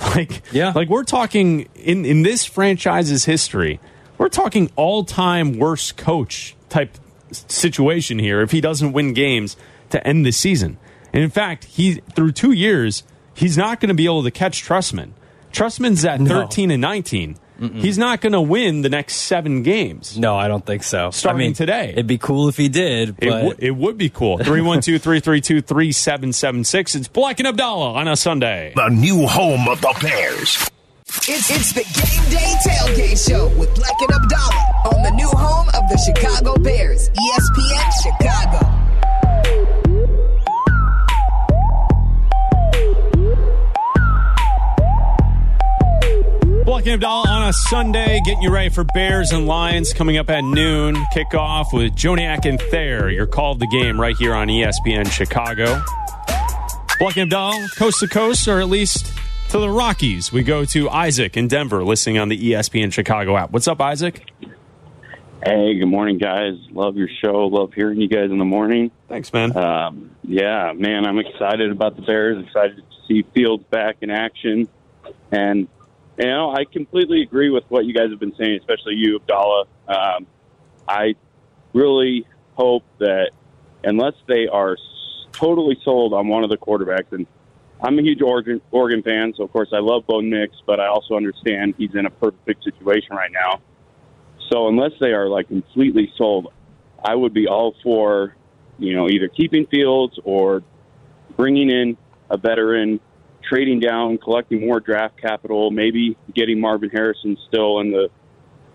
[0.16, 0.72] Like Yeah.
[0.74, 3.78] like we're talking in in this franchise's history,
[4.18, 6.96] we're talking all time worst coach type
[7.30, 9.56] situation here if he doesn't win games
[9.92, 10.78] to end the season.
[11.12, 13.02] And in fact, he through two years,
[13.34, 15.12] he's not going to be able to catch Trestman.
[15.52, 16.28] Trestman's at No.
[16.28, 17.36] thirteen and 19
[17.76, 20.18] He's not going to win the next seven games.
[20.18, 21.12] No, I don't think so.
[21.12, 21.90] Starting I mean, today.
[21.90, 24.38] it'd be cool if he did, It, w- it would be cool.
[24.42, 26.94] 312 332 3776.
[26.96, 28.72] It's Bleck and Abdalla on a Sunday.
[28.74, 30.68] The new home of the Bears.
[31.28, 35.68] It's, it's the Game Day Tailgate Show with Bleck and Abdalla on the new home
[35.68, 39.81] of the Chicago Bears, ESPN Chicago.
[46.72, 50.30] Bleck and Abdalla on a Sunday, getting you ready for Bears and Lions coming up
[50.30, 50.94] at noon.
[51.14, 53.10] Kickoff with Joniak and Thayer.
[53.10, 55.66] Your call of the game right here on ESPN Chicago.
[56.98, 59.12] Bleck and Abdalla, coast to coast, or at least
[59.50, 60.32] to the Rockies.
[60.32, 63.50] We go to Isaac in Denver, listening on the ESPN Chicago app.
[63.50, 64.26] What's up, Isaac?
[65.44, 66.54] Hey, good morning, guys.
[66.70, 67.48] Love your show.
[67.48, 68.90] Love hearing you guys in the morning.
[69.10, 69.54] Thanks, man.
[69.54, 72.42] Um, yeah, man, I'm excited about the Bears.
[72.42, 74.68] Excited to see Fields back in action,
[75.30, 75.68] and
[76.22, 79.64] you know, I completely agree with what you guys have been saying, especially you, Abdalla.
[79.88, 80.26] Um,
[80.86, 81.16] I
[81.72, 83.32] really hope that
[83.82, 84.76] unless they are
[85.32, 87.26] totally sold on one of the quarterbacks, and
[87.82, 90.86] I'm a huge Oregon, Oregon fan, so of course I love Bo Nix, but I
[90.86, 93.60] also understand he's in a perfect situation right now.
[94.52, 96.52] So unless they are like completely sold,
[97.04, 98.36] I would be all for,
[98.78, 100.62] you know, either keeping Fields or
[101.36, 101.96] bringing in
[102.30, 103.00] a veteran,
[103.48, 108.08] trading down, collecting more draft capital, maybe getting Marvin Harrison still in the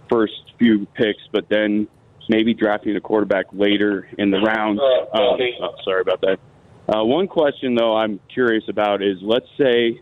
[0.09, 1.87] first few picks, but then
[2.29, 4.79] maybe drafting a quarterback later in the rounds.
[4.79, 5.37] Uh, oh,
[5.83, 6.39] sorry about that.
[6.87, 10.01] Uh, one question though I'm curious about is let's say,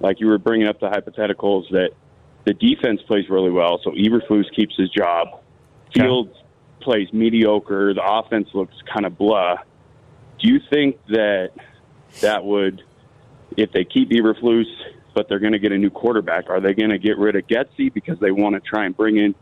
[0.00, 1.90] like you were bringing up the hypotheticals that
[2.44, 5.40] the defense plays really well, so Eberflus keeps his job.
[5.88, 6.00] Okay.
[6.00, 6.34] Fields
[6.80, 7.92] plays mediocre.
[7.94, 9.56] The offense looks kind of blah.
[10.38, 11.50] Do you think that
[12.20, 12.82] that would,
[13.56, 14.64] if they keep Eberflus,
[15.14, 17.46] but they're going to get a new quarterback, are they going to get rid of
[17.46, 19.34] Getsy because they want to try and bring in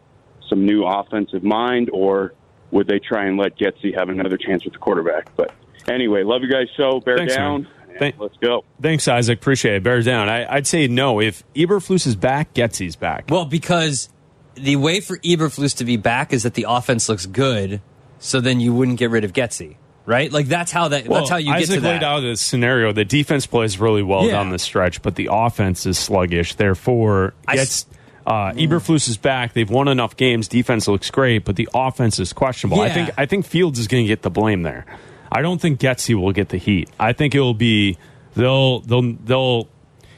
[0.49, 2.33] some new offensive mind, or
[2.71, 5.35] would they try and let Getsy have another chance with the quarterback?
[5.37, 5.53] But
[5.89, 7.01] anyway, love you guys' show.
[7.01, 7.67] Bear Thanks, down.
[7.89, 8.65] and Thank- Let's go.
[8.81, 9.39] Thanks, Isaac.
[9.39, 9.83] Appreciate it.
[9.83, 10.29] Bears down.
[10.29, 11.21] I, I'd say no.
[11.21, 13.27] If Eberflus is back, Getsy's back.
[13.29, 14.09] well, because
[14.55, 17.81] the way for Eberflus to be back is that the offense looks good,
[18.19, 20.33] so then you wouldn't get rid of Getsy, right?
[20.33, 21.89] Like that's how that that's how you Isaac get to that.
[21.95, 22.93] laid out this scenario.
[22.93, 24.33] The defense plays really well Yeah.
[24.33, 26.55] down the stretch, but the offense is sluggish.
[26.55, 27.87] Therefore, gets
[28.27, 29.53] uh, Eberflus is back.
[29.53, 30.49] They've won enough games.
[30.49, 32.81] Defense looks great, but the offense is questionable.
[32.81, 34.87] I think I think Fields is going to get the blame there.
[35.31, 36.89] I don't think Getsy will get the heat.
[36.99, 37.99] I think it will be
[38.35, 39.69] they'll they'll they'll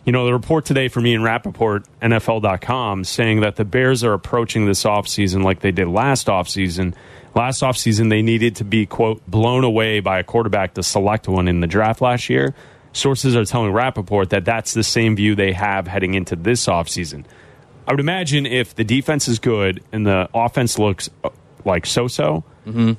[0.05, 4.67] you know the report today from Ian Rapoport NFL.com saying that the Bears are approaching
[4.67, 6.95] this offseason like they did last offseason.
[7.35, 11.49] Last offseason they needed to be quote blown away by a quarterback to select one
[11.49, 12.55] in the draft last year.
[12.93, 17.25] Sources are telling Rapoport that that's the same view they have heading into this offseason.
[17.87, 21.31] I would imagine if the defense is good and the offense looks uh,
[21.65, 22.45] like so-so,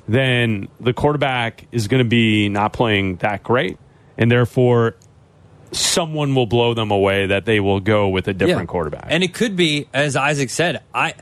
[0.08, 3.78] then the quarterback is going to be not playing that great,
[4.18, 4.96] and therefore
[5.70, 9.06] someone will blow them away that they will go with a different quarterback.
[9.08, 11.14] And it could be, as Isaac said, I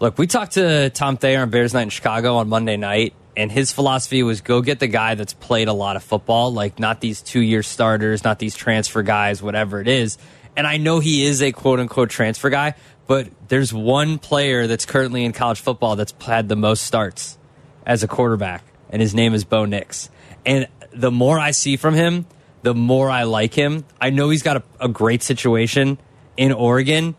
[0.00, 3.50] look, we talked to Tom Thayer on Bears Night in Chicago on Monday night, and
[3.50, 7.00] his philosophy was go get the guy that's played a lot of football, like not
[7.00, 10.18] these two year starters, not these transfer guys, whatever it is.
[10.56, 12.74] And I know he is a quote unquote transfer guy,
[13.06, 17.38] but there's one player that's currently in college football that's had the most starts
[17.86, 20.10] as a quarterback, and his name is Bo Nix.
[20.44, 22.26] And the more I see from him,
[22.62, 23.84] the more I like him.
[24.00, 25.98] I know he's got a, a great situation
[26.36, 27.14] in Oregon,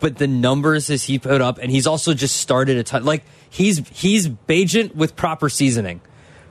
[0.00, 3.04] but the numbers as he put up, and he's also just started a ton.
[3.04, 6.00] Like he's he's Bagent with proper seasoning,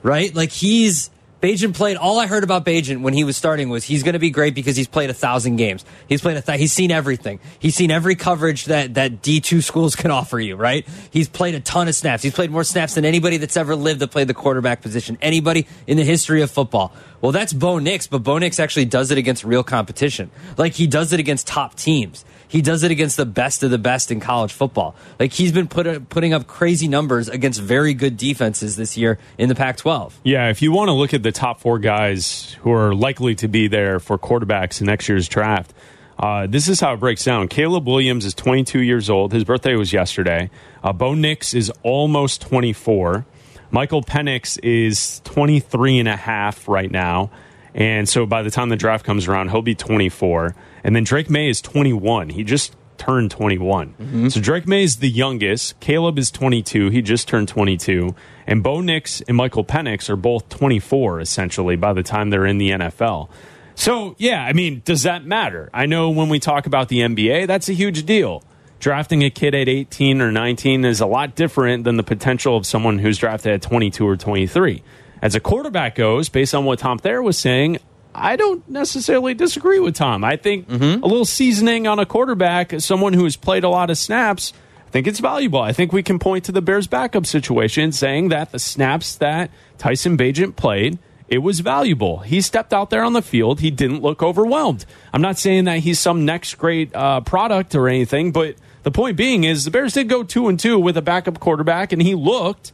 [0.04, 0.34] right?
[0.34, 1.10] Like he's
[1.42, 1.96] Bagent played.
[1.96, 4.54] All I heard about Bagent when he was starting was he's going to be great
[4.54, 5.86] because he's played a thousand games.
[6.10, 7.40] He's played a th- he's seen everything.
[7.60, 10.86] He's seen every coverage that that D two schools can offer you, right?
[11.12, 12.24] He's played a ton of snaps.
[12.24, 15.18] He's played more snaps than anybody that's ever lived that played the quarterback position.
[15.22, 16.92] Anybody in the history of football.
[17.22, 20.32] Well, that's Bo Nix, but Bo Nix actually does it against real competition.
[20.58, 22.26] Like he does it against top teams.
[22.50, 24.96] He does it against the best of the best in college football.
[25.20, 29.48] Like he's been put, putting up crazy numbers against very good defenses this year in
[29.48, 30.12] the Pac-12.
[30.24, 33.48] Yeah, if you want to look at the top four guys who are likely to
[33.48, 35.74] be there for quarterbacks in next year's draft,
[36.22, 37.48] Uh, this is how it breaks down.
[37.48, 39.32] Caleb Williams is 22 years old.
[39.32, 40.50] His birthday was yesterday.
[40.84, 43.26] Uh, Bo Nix is almost 24.
[43.72, 47.30] Michael Penix is 23 and a half right now.
[47.74, 50.56] And so by the time the draft comes around, he'll be 24.
[50.84, 52.30] And then Drake Maye is 21.
[52.30, 53.90] He just turned 21.
[53.94, 54.28] Mm-hmm.
[54.30, 55.80] So Drake Maye is the youngest.
[55.80, 56.90] Caleb is 22.
[56.90, 58.14] He just turned 22.
[58.46, 62.58] And Bo Nix and Michael Penix are both 24, essentially, by the time they're in
[62.58, 63.30] the NFL.
[63.76, 65.70] So, yeah, I mean, does that matter?
[65.74, 68.44] I know when we talk about the NBA, that's a huge deal.
[68.80, 72.66] Drafting a kid at 18 or 19 is a lot different than the potential of
[72.66, 74.84] someone who's drafted at 22 or 23.
[75.22, 77.80] As a quarterback goes, based on what Tom Thayer was saying,
[78.14, 80.24] I don't necessarily disagree with Tom.
[80.24, 83.98] I think a little seasoning on a quarterback, someone who has played a lot of
[83.98, 84.52] snaps,
[84.88, 85.62] I think it's valuable.
[85.62, 89.52] I think we can point to the Bears' backup situation saying that the snaps that
[89.78, 90.98] Tyson Bagent played,
[91.28, 92.20] it was valuable.
[92.20, 93.60] He stepped out there on the field.
[93.60, 94.86] He didn't look overwhelmed.
[95.14, 99.16] I'm not saying that he's some next great uh, product or anything, but the point
[99.16, 102.16] being is the Bears did go two and two with a backup quarterback, and he
[102.16, 102.72] looked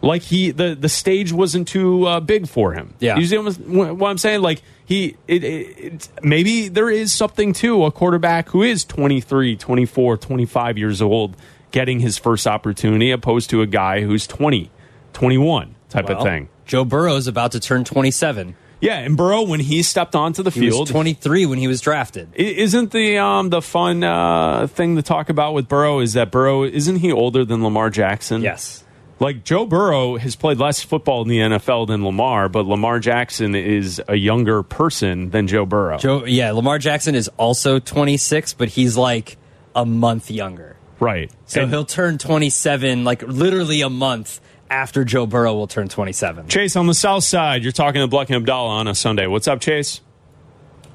[0.00, 2.94] like he the the stage wasn't too uh, big for him.
[3.00, 3.16] Yeah.
[3.16, 4.42] you see what I'm, saying?
[4.42, 10.16] Like he, it, it, maybe there is something to a quarterback who is 23, 24,
[10.16, 11.36] 25 years old
[11.70, 14.70] getting his first opportunity, opposed to a guy who's 20,
[15.12, 16.48] 21 type of thing.
[16.64, 18.54] Joe Burrow's about to turn 27.
[18.80, 21.80] Yeah, and Burrow when he stepped onto the He field, was 23 when he was
[21.80, 22.28] drafted.
[22.34, 26.62] Isn't the um the fun uh, thing to talk about with Burrow is that Burrow
[26.62, 28.42] isn't he older than Lamar Jackson?
[28.42, 28.84] Yes.
[29.20, 33.56] Like Joe Burrow has played less football in the NFL than Lamar, but Lamar Jackson
[33.56, 35.98] is a younger person than Joe Burrow.
[35.98, 39.36] Joe, yeah, Lamar Jackson is also 26, but he's like
[39.74, 40.76] a month younger.
[41.00, 41.32] right.
[41.46, 44.40] So And he'll turn 27 like literally a month
[44.70, 46.46] after Joe Burrow will turn 27.
[46.46, 49.26] Chase on the south side, you're talking to Bleck and Abdalla on a Sunday.
[49.26, 50.00] What's up, Chase?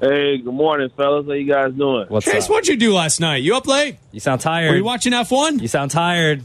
[0.00, 1.26] Hey, good morning, fellas.
[1.26, 2.06] How you guys doing?
[2.08, 2.50] What's Chase, up?
[2.50, 3.42] what'd you do last night?
[3.42, 3.96] You up late?
[4.12, 4.70] You sound tired.
[4.70, 5.60] Were you watching F1?
[5.60, 6.44] You sound tired.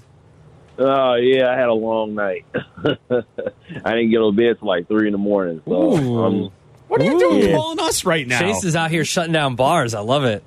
[0.82, 2.46] Oh yeah, I had a long night.
[2.56, 5.62] I didn't get to bed till like three in the morning.
[5.66, 6.24] So Ooh.
[6.24, 6.52] um,
[6.88, 7.56] What are you doing Yeah.
[7.56, 8.40] calling us right now?
[8.40, 9.94] Chase is out here shutting down bars.
[9.94, 10.44] I love it.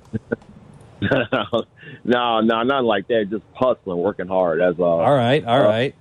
[1.01, 3.27] no, no, not like that.
[3.29, 4.59] Just hustling, working hard.
[4.59, 5.01] That's all.
[5.01, 5.93] All right, all right.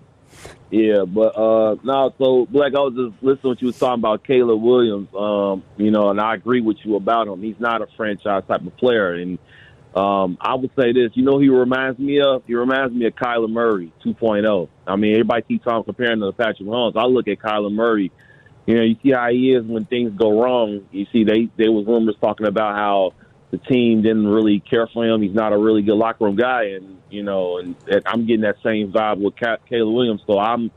[0.70, 4.00] Yeah, but uh no, so Bleck, I was just listening to what you was talking
[4.00, 5.08] about Caleb Williams.
[5.14, 7.42] Um, you know, and I agree with you about him.
[7.42, 9.12] He's not a franchise type of player.
[9.12, 9.38] And
[9.94, 12.42] um I would say this, you know he reminds me of?
[12.46, 14.68] He reminds me of Kyler Murray 2.0.
[14.86, 16.96] I mean, everybody keeps on comparing to Patrick Mahomes.
[16.96, 18.10] I look at Kyler Murray,
[18.66, 20.86] you know, you see how he is when things go wrong.
[20.92, 23.12] You see they there was rumors talking about how
[23.50, 25.20] the team didn't really care for him.
[25.20, 28.42] He's not a really good locker room guy, and you know, and, and I'm getting
[28.42, 30.22] that same vibe with Caleb Williams.
[30.26, 30.70] So I'm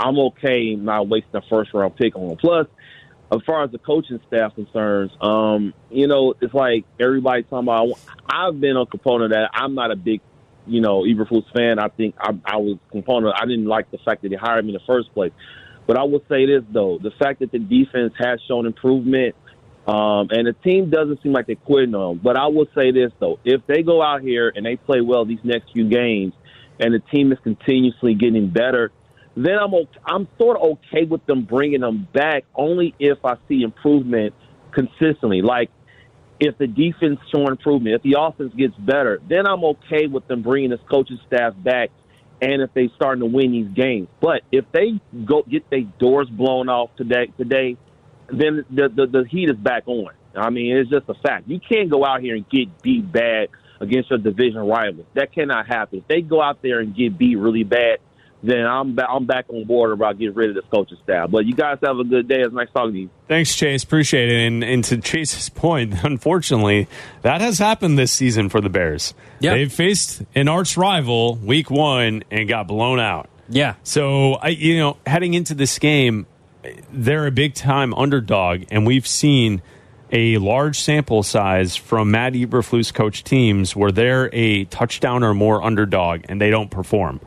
[0.00, 2.36] I'm okay not wasting a first round pick on him.
[2.38, 2.66] Plus,
[3.32, 7.98] as far as the coaching staff concerns, um, you know, it's like everybody talking about.
[8.28, 9.50] I've been a component of that.
[9.54, 10.20] I'm not a big,
[10.66, 11.78] you know, Eberflus fan.
[11.78, 13.34] I think I, I was component.
[13.40, 15.32] I didn't like the fact that they hired me in the first place.
[15.86, 19.34] But I will say this though: the fact that the defense has shown improvement.
[19.84, 22.20] Um, and the team doesn't seem like they're quitting on them.
[22.22, 25.24] But I will say this though: if they go out here and they play well
[25.24, 26.34] these next few games,
[26.78, 28.92] and the team is continuously getting better,
[29.36, 29.72] then I'm
[30.04, 32.44] I'm sort of okay with them bringing them back.
[32.54, 34.34] Only if I see improvement
[34.72, 35.42] consistently.
[35.42, 35.70] Like
[36.40, 40.42] if the defense showing improvement, if the offense gets better, then I'm okay with them
[40.42, 41.90] bringing this coaching staff back.
[42.40, 46.28] And if they starting to win these games, but if they go get their doors
[46.28, 47.76] blown off today, today,
[48.28, 50.12] then the, the the heat is back on.
[50.34, 51.48] I mean, it's just a fact.
[51.48, 53.48] You can't go out here and get beat bad
[53.80, 55.06] against your division rival.
[55.14, 55.98] That cannot happen.
[55.98, 57.98] If they go out there and get beat really bad,
[58.42, 61.30] then I'm ba- I'm back on board about getting rid of this coaching staff.
[61.30, 62.40] But you guys have a good day.
[62.40, 63.10] It's nice talking to you.
[63.28, 63.84] Thanks, Chase.
[63.84, 64.46] Appreciate it.
[64.46, 66.88] And, and to Chase's point, unfortunately,
[67.22, 69.14] that has happened this season for the Bears.
[69.40, 69.54] Yeah.
[69.54, 73.28] They've faced an arch rival week one and got blown out.
[73.48, 73.74] Yeah.
[73.84, 76.26] So, I, you know, heading into this game,
[76.92, 79.62] they're a big time underdog, and we've seen
[80.12, 85.62] a large sample size from Matt Eberflus coach teams where they're a touchdown or more
[85.62, 87.18] underdog and they don't perform.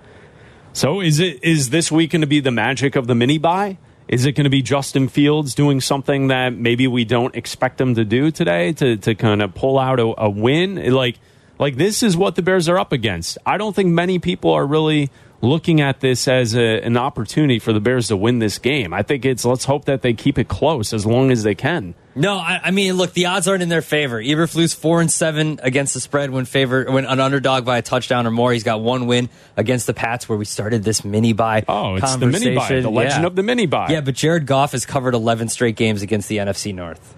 [0.75, 3.77] So, is it is this week going to be the magic of the mini bye?
[4.09, 7.95] Is it going to be Justin Fields doing something that maybe we don't expect him
[7.95, 10.93] to do today to to kind of pull out a, a win?
[10.93, 11.17] Like
[11.57, 13.37] like this is what the Bears are up against.
[13.45, 15.11] I don't think many people are really
[15.45, 18.93] looking at this as a, an opportunity for the Bears to win this game.
[18.93, 21.93] I think it's let's hope that they keep it close as long as they can.
[22.17, 24.21] No, I, I mean, look, the odds aren't in their favor.
[24.21, 28.25] Eberflus four and seven against the spread when favor when an underdog by a touchdown
[28.25, 28.53] or more.
[28.53, 31.65] He's got one win against the Pats, where we started this mini bye.
[31.67, 33.27] Oh, it's the mini bye, the legend Yeah.
[33.27, 33.87] of the mini bye.
[33.89, 37.13] Yeah, but Jared Goff has covered eleven straight games against the NFC North.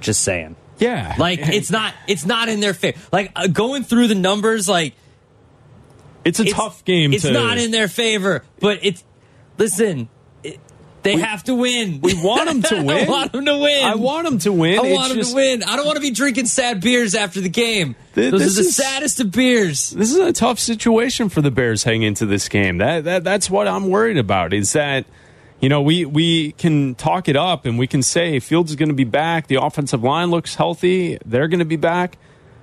[0.00, 0.56] Just saying.
[0.78, 1.14] Yeah.
[1.18, 2.98] Like it's not it's not in their favor.
[3.12, 4.94] Like uh, going through the numbers, like
[6.24, 7.12] it's a it's, tough game.
[7.12, 9.02] It's to, not in their favor, but it's
[9.58, 10.08] listen.
[10.42, 10.58] It,
[11.02, 12.00] they have to win.
[12.00, 13.08] We want them to win.
[13.08, 13.84] I want them to win.
[13.84, 14.78] I want them to win.
[14.78, 15.62] I It's want them just- to win.
[15.64, 17.96] I don't want to be drinking sad beers after the game.
[18.14, 19.90] Th- Those this are the is- saddest of beers.
[19.90, 22.78] This is a tough situation for the Bears heading into this game.
[22.78, 24.52] That, that that's what I'm worried about.
[24.52, 25.04] Is that
[25.60, 28.88] you know we we can talk it up and we can say Fields is going
[28.90, 29.48] to be back.
[29.48, 31.18] The offensive line looks healthy.
[31.26, 32.16] They're going to be back.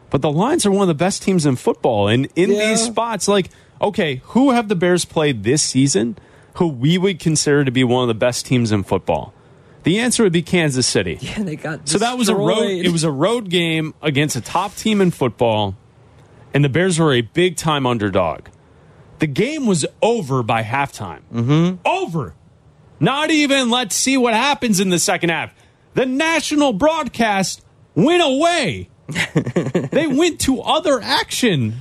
[0.10, 2.70] But the Lions are one of the best teams in football, and in Yeah.
[2.70, 3.50] these spots, like
[3.82, 6.18] okay, who have the Bears played this season?
[6.56, 9.34] Who we would consider to be one of the best teams in football?
[9.84, 11.18] The answer would be Kansas City.
[11.38, 12.64] And they got So that was a road.
[12.70, 15.76] It was a road game against a top team in football,
[16.54, 18.48] and the Bears were a big time underdog.
[19.20, 21.22] The game was over by halftime.
[21.34, 21.76] Mm-hmm.
[21.86, 22.34] Over.
[23.00, 23.70] Not even.
[23.70, 25.54] Let's see what happens in the second half.
[25.94, 27.64] The national broadcast
[27.96, 28.90] went away.
[29.92, 31.76] they went to other action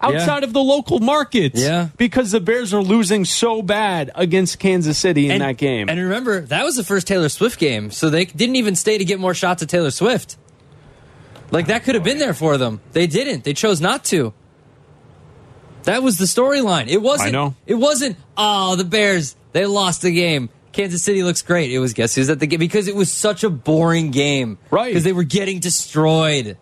[0.00, 1.60] outside of the local markets.
[1.60, 1.88] Yeah.
[1.96, 5.88] because the Bears are losing so bad against Kansas City in and, that game.
[5.88, 9.04] And remember, that was the first Taylor Swift game, so they didn't even stay to
[9.04, 10.36] get more shots at Taylor Swift.
[11.50, 12.80] Like that could have been there for them.
[12.92, 13.44] They didn't.
[13.44, 14.32] They chose not to.
[15.84, 16.88] That was the storyline.
[16.88, 17.28] It wasn't.
[17.28, 17.54] I know.
[17.66, 18.16] It wasn't.
[18.36, 20.48] Oh, the Bears they lost the game.
[20.72, 21.70] Kansas City looks great.
[21.70, 24.58] It was guess who's at the game because it was such a boring game.
[24.70, 24.88] Right.
[24.88, 26.56] Because they were getting destroyed.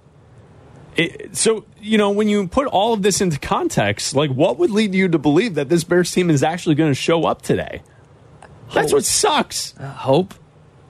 [0.96, 4.70] It, so you know when you put all of this into context like what would
[4.70, 7.82] lead you to believe that this bears team is actually going to show up today
[8.72, 10.34] that's what sucks Hope.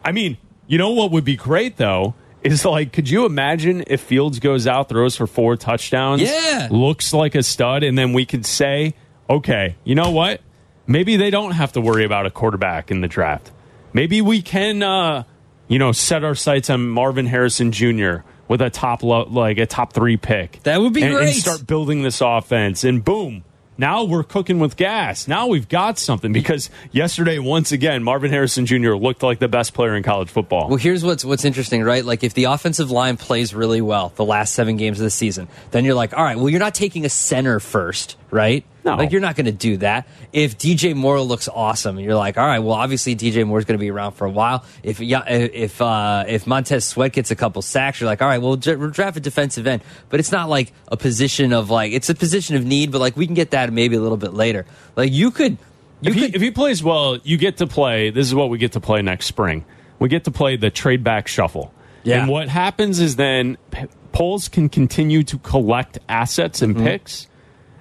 [0.05, 0.37] i mean
[0.67, 4.67] you know what would be great though is like could you imagine if fields goes
[4.67, 6.69] out throws for four touchdowns Yeah.
[6.71, 8.95] looks like a stud and then we could say
[9.29, 10.41] okay you know what
[10.87, 13.51] maybe they don't have to worry about a quarterback in the draft
[13.93, 15.25] maybe we can uh
[15.69, 18.17] you know set our sights on marvin harrison jr
[18.51, 20.61] with a top lo- like a top three pick.
[20.65, 22.83] That would be and, and start building this offense.
[22.83, 23.45] And boom
[23.79, 25.27] now we're cooking with gas.
[25.27, 29.73] Now we've got something because yesterday once again marvin harrison jr looked like the best
[29.73, 30.69] player in college football.
[30.69, 32.05] Well, here's what's what's interesting, right?
[32.05, 35.49] Like if the offensive line plays really well the last seven games of the season,
[35.71, 38.67] then you're like, all right, well, you're not taking a center first, right?
[38.85, 38.97] No.
[38.97, 40.09] Like you're not going to do that.
[40.33, 43.81] If DJ Moore looks awesome, you're like, all right, well, obviously DJ Moore's going to
[43.81, 44.65] be around for a while.
[44.83, 48.57] If if uh, if Montez Sweat gets a couple sacks, you're like, all right, well,
[48.57, 52.09] j- we'll draft a defensive end, but it's not like a position of like it's
[52.09, 54.65] a position of need, but like we can get that maybe a little bit later.
[54.97, 55.59] Like you could.
[56.03, 58.09] You if he, could, if he plays well, you get to play.
[58.09, 59.67] This is what we get to play next spring.
[59.99, 61.75] We get to play the trade back shuffle.
[62.05, 62.21] Yeah.
[62.23, 67.27] And what happens is then p- Poles can continue to collect assets and picks.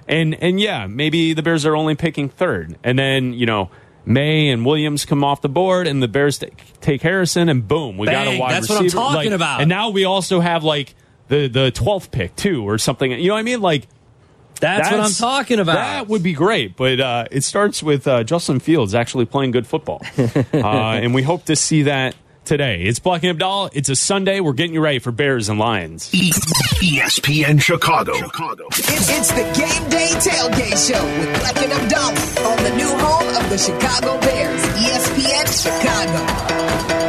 [0.09, 2.77] And and yeah, maybe the Bears are only picking third.
[2.83, 3.69] And then, you know,
[4.05, 7.95] Maye and Williams come off the board and the Bears take, take Harrison and boom,
[7.97, 9.61] we got a Bang, wide that's what I'm talking Like, about.
[9.61, 10.95] And now we also have like
[11.27, 13.11] the the 12th pick too or something.
[13.11, 13.61] You know what I mean?
[13.61, 13.87] Like
[14.59, 15.75] that's, what I'm talking about.
[15.75, 19.65] that would be great, but uh, it starts with uh, Justin Fields actually playing good
[19.65, 22.13] football, uh, and we hope to see that
[22.49, 22.81] today.
[22.81, 23.69] It's Bleck and Abdalla.
[23.73, 24.39] It's a Sunday.
[24.39, 26.09] We're getting you ready for Bears and Lions.
[26.11, 28.13] ESPN Chicago.
[28.15, 33.27] It's, it's the game day tailgate show with Bleck and Abdalla on the new home
[33.37, 37.08] of the Chicago Bears, ESPN Chicago.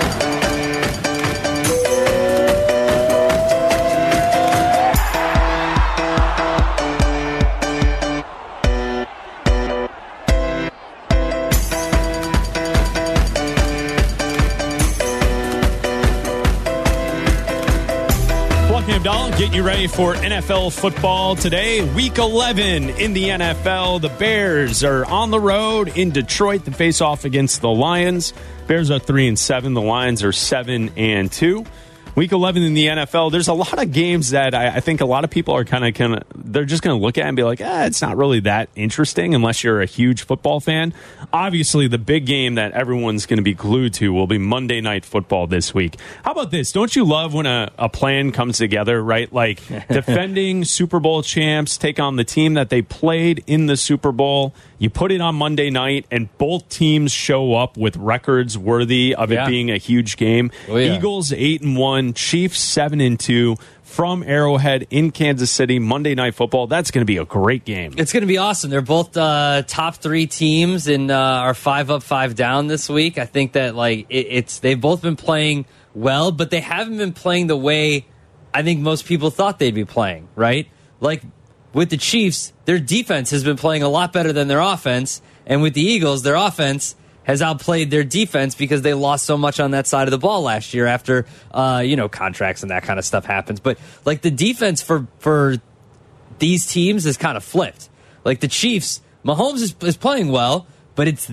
[19.00, 21.82] Abdalla, getting you ready for NFL football today.
[21.94, 24.02] Week 11 in the NFL.
[24.02, 28.34] The Bears are on the road in Detroit to face off against the Lions.
[28.66, 29.72] Bears are 3 and 7.
[29.72, 31.64] The Lions are 7 and 2.
[32.16, 35.04] Week 11 in the NFL, there's a lot of games that I, I think a
[35.04, 37.36] lot of people are kind of kind of they're just going to look at and
[37.36, 40.92] be like, ah, it's not really that interesting unless you're a huge football fan.
[41.32, 45.04] Obviously, the big game that everyone's going to be glued to will be Monday Night
[45.04, 45.96] Football this week.
[46.24, 46.72] How about this?
[46.72, 49.32] Don't you love when a, a plan comes together, right?
[49.32, 54.10] Like defending Super Bowl champs take on the team that they played in the Super
[54.12, 54.52] Bowl.
[54.78, 59.30] You put it on Monday night, and both teams show up with records worthy of
[59.30, 59.44] Yeah.
[59.44, 60.50] it being a huge game.
[60.68, 60.96] Oh, yeah.
[60.96, 65.78] Eagles eight and one, Chiefs seven and two from Arrowhead in Kansas City.
[65.78, 66.68] Monday Night Football.
[66.68, 67.94] That's going to be a great game.
[67.96, 68.70] It's going to be awesome.
[68.70, 73.18] They're both uh, top three teams in uh, our five up, five down this week.
[73.18, 77.12] I think that like it, it's they've both been playing well, but they haven't been
[77.12, 78.06] playing the way
[78.54, 80.28] I think most people thought they'd be playing.
[80.36, 80.68] Right?
[81.00, 81.22] Like
[81.72, 85.62] with the Chiefs, their defense has been playing a lot better than their offense, and
[85.62, 86.94] with the Eagles, their offense
[87.24, 90.42] has outplayed their defense because they lost so much on that side of the ball
[90.42, 93.60] last year after uh, you know contracts and that kind of stuff happens.
[93.60, 95.56] But like the defense for for
[96.38, 97.88] these teams is kind of flipped.
[98.24, 101.30] Like the Chiefs, Mahomes is, is playing well, but it's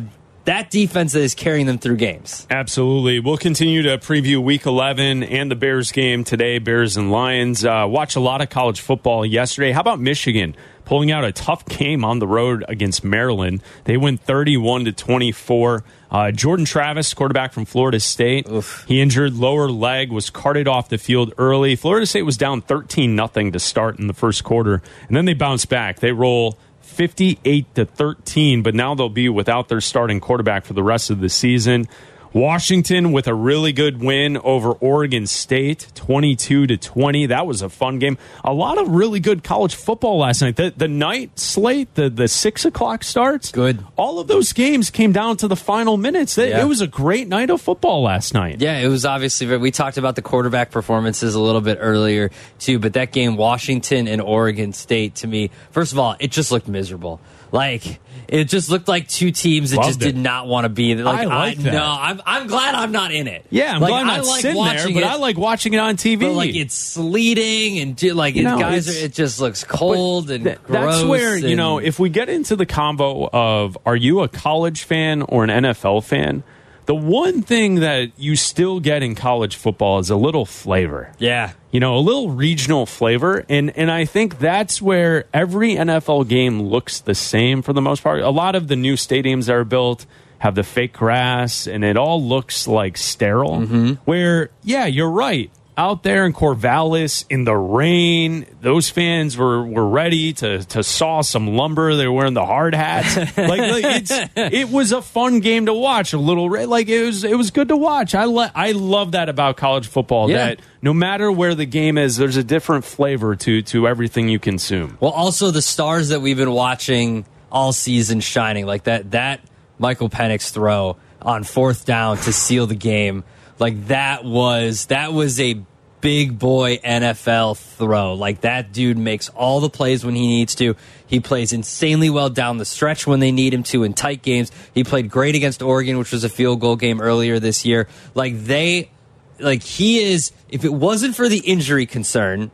[0.48, 2.48] that defense that is carrying them through games.
[2.50, 3.20] Absolutely.
[3.20, 7.66] We'll continue to preview week 11 and the Bears game today, Bears and Lions.
[7.66, 9.74] Uh, watch a lot of college football yesterday.
[9.74, 10.56] How about Michigan?
[10.88, 13.62] Pulling out a tough game on the road against Maryland.
[13.84, 15.84] They win 31 to 24.
[16.10, 18.86] Uh, Jordan Travis, quarterback from Florida State, Oof.
[18.88, 21.76] he injured lower leg, was carted off the field early.
[21.76, 25.34] Florida State was down 13 nothing to start in the first quarter, and then they
[25.34, 26.00] bounced back.
[26.00, 30.84] They roll 58 to 13, but now they'll be without their starting quarterback for the
[30.84, 31.86] rest of the season.
[32.34, 37.26] Washington with a really good win over Oregon State, 22 to 20.
[37.28, 38.18] That was a fun game.
[38.44, 40.56] A lot of really good college football last night.
[40.56, 43.84] The, the night slate, the, the six o'clock starts, Good.
[43.96, 46.38] All of those games came down to the final minutes.
[46.38, 46.62] It, Yeah.
[46.62, 48.62] it was a great night of football last night.
[48.62, 49.56] Yeah, it was obviously.
[49.58, 54.08] We talked about the quarterback performances a little bit earlier too, but that game, Washington
[54.08, 57.20] and Oregon State, to me, first of all, it just looked miserable.
[57.52, 60.06] Like it just looked like two teams that Loved just it.
[60.06, 61.06] did not want to be there.
[61.06, 61.74] Like I like that.
[61.74, 63.46] no, I'm I'm glad I'm not in it.
[63.50, 65.74] Yeah, I'm like, glad I'm not like sitting there, watching but it, I like watching
[65.74, 66.20] it on TV.
[66.22, 70.30] But like it's sleeting and ju- like it, No, guys, are, it just looks cold
[70.30, 70.96] and Th- gross.
[70.98, 74.28] That's where you and- know if we get into the combo of are you a
[74.28, 76.44] college fan or an NFL fan,
[76.86, 81.12] the one thing that you still get in college football is a little flavor.
[81.18, 86.28] yeah, You know, a little regional flavor, and and I think that's where every NFL
[86.28, 88.22] game looks the same for the most part.
[88.22, 90.08] A lot of the new stadiums that are built
[90.40, 93.60] have the fake grass, and it all looks like sterile.
[93.60, 93.92] Mm-hmm.
[94.06, 95.52] Where, yeah, you're right.
[95.78, 101.22] Out there in Corvallis in the rain, those fans were, were ready to, to saw
[101.22, 101.96] some lumber.
[101.96, 103.16] They were wearing the hard hats.
[103.38, 106.14] like, like it's it was a fun game to watch.
[106.14, 108.16] A little like it was it was good to watch.
[108.16, 110.32] I le- I love that about college football.
[110.32, 110.38] Yeah.
[110.38, 114.40] That no matter where the game is, there's a different flavor to to everything you
[114.40, 114.98] consume.
[115.00, 119.42] Well, also the stars that we've been watching all season shining, like that that
[119.78, 123.24] Michael Penix throw on fourth down to seal the game,
[123.60, 125.62] like that was that was a
[126.02, 128.14] big boy NFL throw.
[128.14, 130.76] Like that dude makes all the plays when he needs to.
[131.06, 134.52] He plays insanely well down the stretch when they need him to in tight games.
[134.74, 137.88] He played great against Oregon, which was a field goal game earlier this year.
[138.14, 138.92] Like they
[139.40, 142.52] like he is if it wasn't for the injury concern,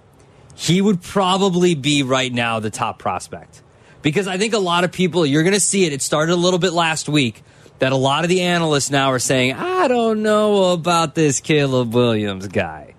[0.55, 3.61] he would probably be right now the top prospect.
[4.01, 5.93] Because I think a lot of people, you're going to see it.
[5.93, 7.41] It started a little bit last week
[7.83, 11.93] that a lot of the analysts now are saying, I don't know about this Caleb
[11.93, 12.95] Williams guy.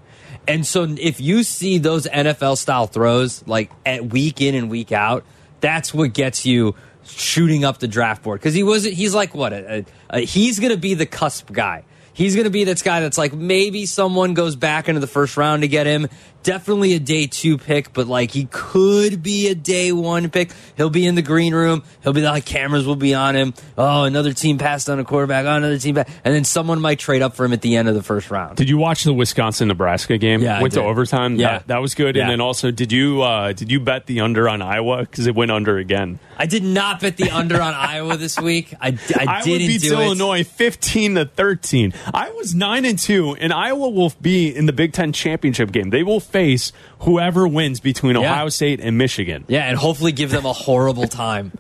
[0.47, 4.93] And so if you see those NFL style throws like at week in and week
[4.93, 5.25] out,
[5.61, 6.75] that's what gets you
[7.07, 8.41] shooting up the draft board.
[8.41, 9.55] Because he wasn't, he's like what?
[9.55, 11.85] A, a, a, he's going to be the cusp guy.
[12.13, 15.39] He's going to be this guy that's like maybe someone goes back into the first
[15.39, 16.09] round to get him.
[16.45, 20.53] Definitely a day two pick, but like he could be a day one pick.
[20.77, 21.83] He'll be in the green room.
[22.03, 23.55] He'll be like cameras will be on him.
[23.79, 25.47] Oh, another team passed on a quarterback.
[25.47, 26.11] Oh, another team, passed.
[26.23, 28.57] and then someone might trade up for him at the end of the first round.
[28.57, 30.43] Did you watch the Wisconsin Nebraska game?
[30.43, 31.37] Yeah, went to overtime.
[31.37, 31.53] Yeah.
[31.53, 32.15] that, that was good.
[32.15, 32.25] Yeah.
[32.25, 35.35] And then also, did you uh, did you bet the under on Iowa because it
[35.35, 36.19] went under again?
[36.37, 38.75] I did not bet the under on Iowa this week.
[38.81, 40.05] I, I didn't beats do it.
[40.05, 41.95] Illinois fifteen to thirteen.
[42.13, 45.89] I was nine and two, and Iowa will be in the Big Ten championship game.
[45.89, 48.23] They will face whoever wins between Yeah.
[48.33, 49.45] Ohio State and Michigan.
[49.47, 51.53] Yeah, and hopefully give them a horrible time.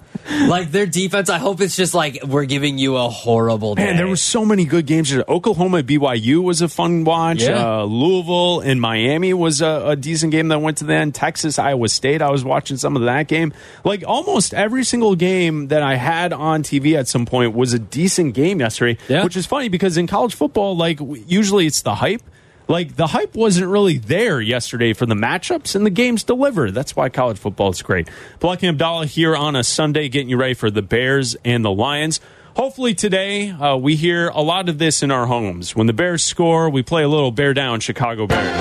[0.49, 3.85] like their defense, I hope it's just like we're giving you a horrible day.
[3.85, 5.14] Man, there were so many good games.
[5.29, 7.43] Oklahoma BYU was a fun watch.
[7.43, 7.81] Yeah.
[7.81, 11.14] Uh, Louisville and Miami was a, a decent game that went to the end.
[11.14, 12.22] Texas Iowa State.
[12.22, 13.53] I was watching some of that game.
[13.85, 17.79] Like almost every single game that I had on TV at some point was a
[17.79, 18.99] decent game yesterday.
[19.09, 19.22] Yeah.
[19.25, 22.22] Which is funny because in college football, like usually it's the hype.
[22.66, 26.72] Like the hype wasn't really there yesterday for the matchups and the games delivered.
[26.72, 28.08] That's why college football is great.
[28.40, 31.70] Bleck and Abdalla here on a Sunday, getting you ready for the Bears and the
[31.70, 32.20] Lions.
[32.56, 35.76] Hopefully today uh, we hear a lot of this in our homes.
[35.76, 38.56] When the Bears score, we play a little bear down Chicago Bears.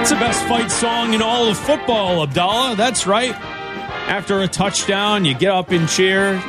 [0.00, 2.76] It's the best fight song in all of football, Abdalla.
[2.76, 3.34] That's right.
[4.08, 6.42] After a touchdown, you get up and cheer.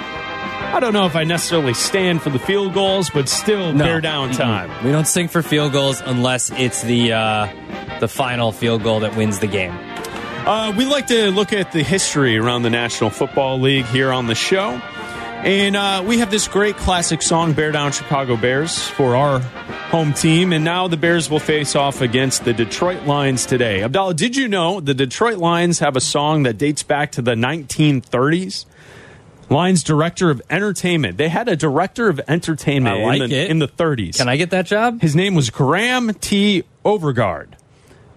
[0.72, 3.84] I don't know if I necessarily stand for the field goals, but still No.
[3.86, 4.70] bear down time.
[4.84, 7.48] We don't sing for field goals unless it's the uh,
[8.00, 9.74] the final field goal that wins the game.
[10.46, 14.26] Uh, we like to look at the history around the National Football League here on
[14.28, 14.82] the show.
[15.44, 19.40] And uh, we have this great classic song, Bear Down Chicago Bears, for our
[19.92, 20.54] home team.
[20.54, 23.82] And now the Bears will face off against the Detroit Lions today.
[23.82, 27.36] Abdalla, did you know the Detroit Lions have a song that dates back to the
[27.36, 28.66] 1930s?
[29.50, 31.18] Lions director of entertainment.
[31.18, 34.18] They had a director of entertainment like in, the, in the 30s.
[34.18, 35.02] Can I get that job?
[35.02, 36.64] His name was Graham T.
[36.86, 37.50] Overgard.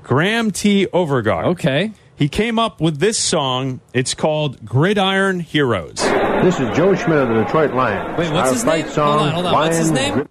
[0.02, 0.86] Graham T.
[0.86, 1.44] Overgard.
[1.46, 1.92] Okay.
[2.16, 3.80] He came up with this song.
[3.92, 5.96] It's called Gridiron Heroes.
[5.96, 8.18] This is Joe Schmidt of the Detroit Lions.
[8.18, 8.88] Wait, what's Our his name?
[8.88, 9.52] Song, Hold on, hold on.
[9.52, 10.28] What's his Lions, name?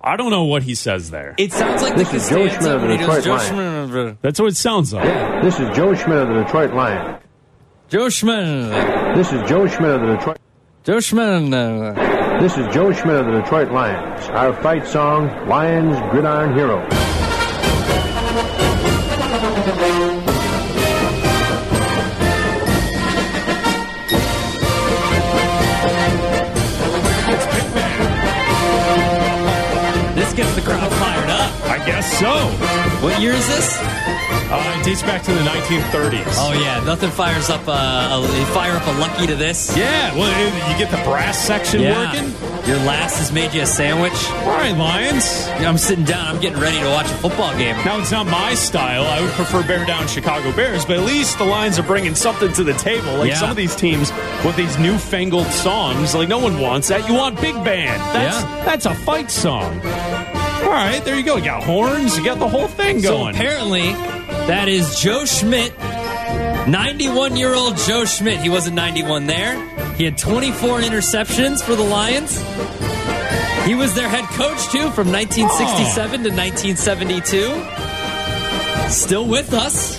[0.00, 1.34] I don't know what he says there.
[1.38, 4.18] It sounds like This the is Joe Schmidt of the Detroit Lions.
[4.22, 5.04] That's what it sounds like.
[5.04, 5.42] Yeah.
[5.42, 7.22] This is Joe Schmidt of the Detroit Lions.
[7.88, 9.16] Joe Schmidt.
[9.16, 10.36] This is Joe Schmidt of the Detroit.
[10.84, 11.50] Joe Schmidt.
[12.38, 14.28] This is Joe Schmidt of the Detroit Lions.
[14.28, 16.86] Our fight song, Lions Gridiron Heroes.
[30.14, 30.97] This gets the crowd fired up.
[30.97, 30.97] I
[31.88, 32.34] guess so.
[33.04, 33.76] What year is this?
[34.50, 36.24] Uh, it dates back to the 1930s.
[36.36, 39.76] Oh yeah, nothing fires up uh, a, a fire up a lucky to this.
[39.76, 40.30] Yeah, well,
[40.72, 42.12] you get the brass section Yeah.
[42.12, 42.32] working.
[42.66, 44.12] Your last has made you a sandwich.
[44.30, 45.46] All right, Lions.
[45.64, 46.26] I'm sitting down.
[46.34, 47.76] I'm getting ready to watch a football game.
[47.84, 49.04] Now, it's not my style.
[49.04, 52.52] I would prefer bear down Chicago Bears, but at least the Lions are bringing something
[52.54, 53.14] to the table.
[53.16, 53.36] Like Yeah.
[53.38, 54.12] some of these teams
[54.44, 57.08] with these newfangled songs, like no one wants that.
[57.08, 58.00] You want big band.
[58.14, 58.64] That's, Yeah.
[58.66, 59.80] that's a fight song.
[60.68, 61.36] All right, there you go.
[61.36, 63.34] You got horns, you got the whole thing So going.
[63.34, 63.90] apparently,
[64.48, 65.72] that is Joe Schmidt,
[66.68, 68.38] 91 year old Joe Schmidt.
[68.40, 69.58] He wasn't 91 there.
[69.94, 72.36] He had 24 interceptions for the Lions.
[73.66, 78.90] He was their head coach too from 1967 to 1972.
[78.90, 79.98] Still with us.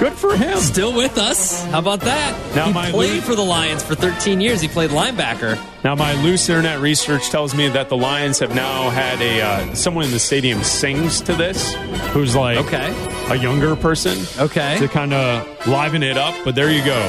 [0.00, 0.56] Good for him.
[0.58, 1.62] Still with us.
[1.66, 2.56] How about that?
[2.56, 4.60] Now he my played for the Lions for 13 years.
[4.62, 5.58] He played linebacker.
[5.84, 9.74] Now, my loose internet research tells me that the Lions have now had a uh,
[9.74, 11.74] someone in the stadium sings to this,
[12.12, 12.92] who's like Okay.
[13.30, 14.78] a younger person, Okay.
[14.78, 16.34] to kind of liven it up.
[16.44, 17.00] But there you go,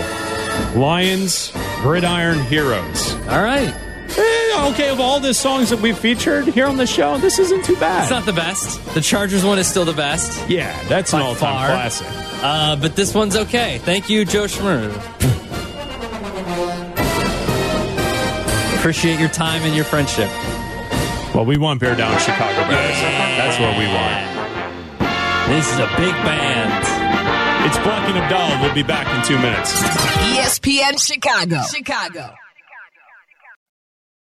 [0.76, 3.14] Lions Gridiron Heroes.
[3.30, 3.74] All right.
[4.18, 7.64] Eh, okay, of all the songs that we've featured here on the show, this isn't
[7.64, 8.04] too bad.
[8.04, 8.84] It's not the best.
[8.94, 10.48] The Chargers one is still the best.
[10.50, 12.08] yeah, that's an all-time classic.
[12.44, 13.78] Uh, but this one's okay.
[13.80, 14.90] Thank you, Joe Schmer.
[18.78, 20.30] Appreciate your time and your friendship.
[21.36, 23.00] Well, we want bear down Chicago Bears.
[23.38, 24.32] That's what we want.
[25.50, 26.86] This is a big band.
[27.68, 28.60] It's Bleck and Abdalla.
[28.62, 29.72] We'll be back in two minutes.
[30.34, 31.62] ESPN Chicago.
[31.72, 32.34] Chicago.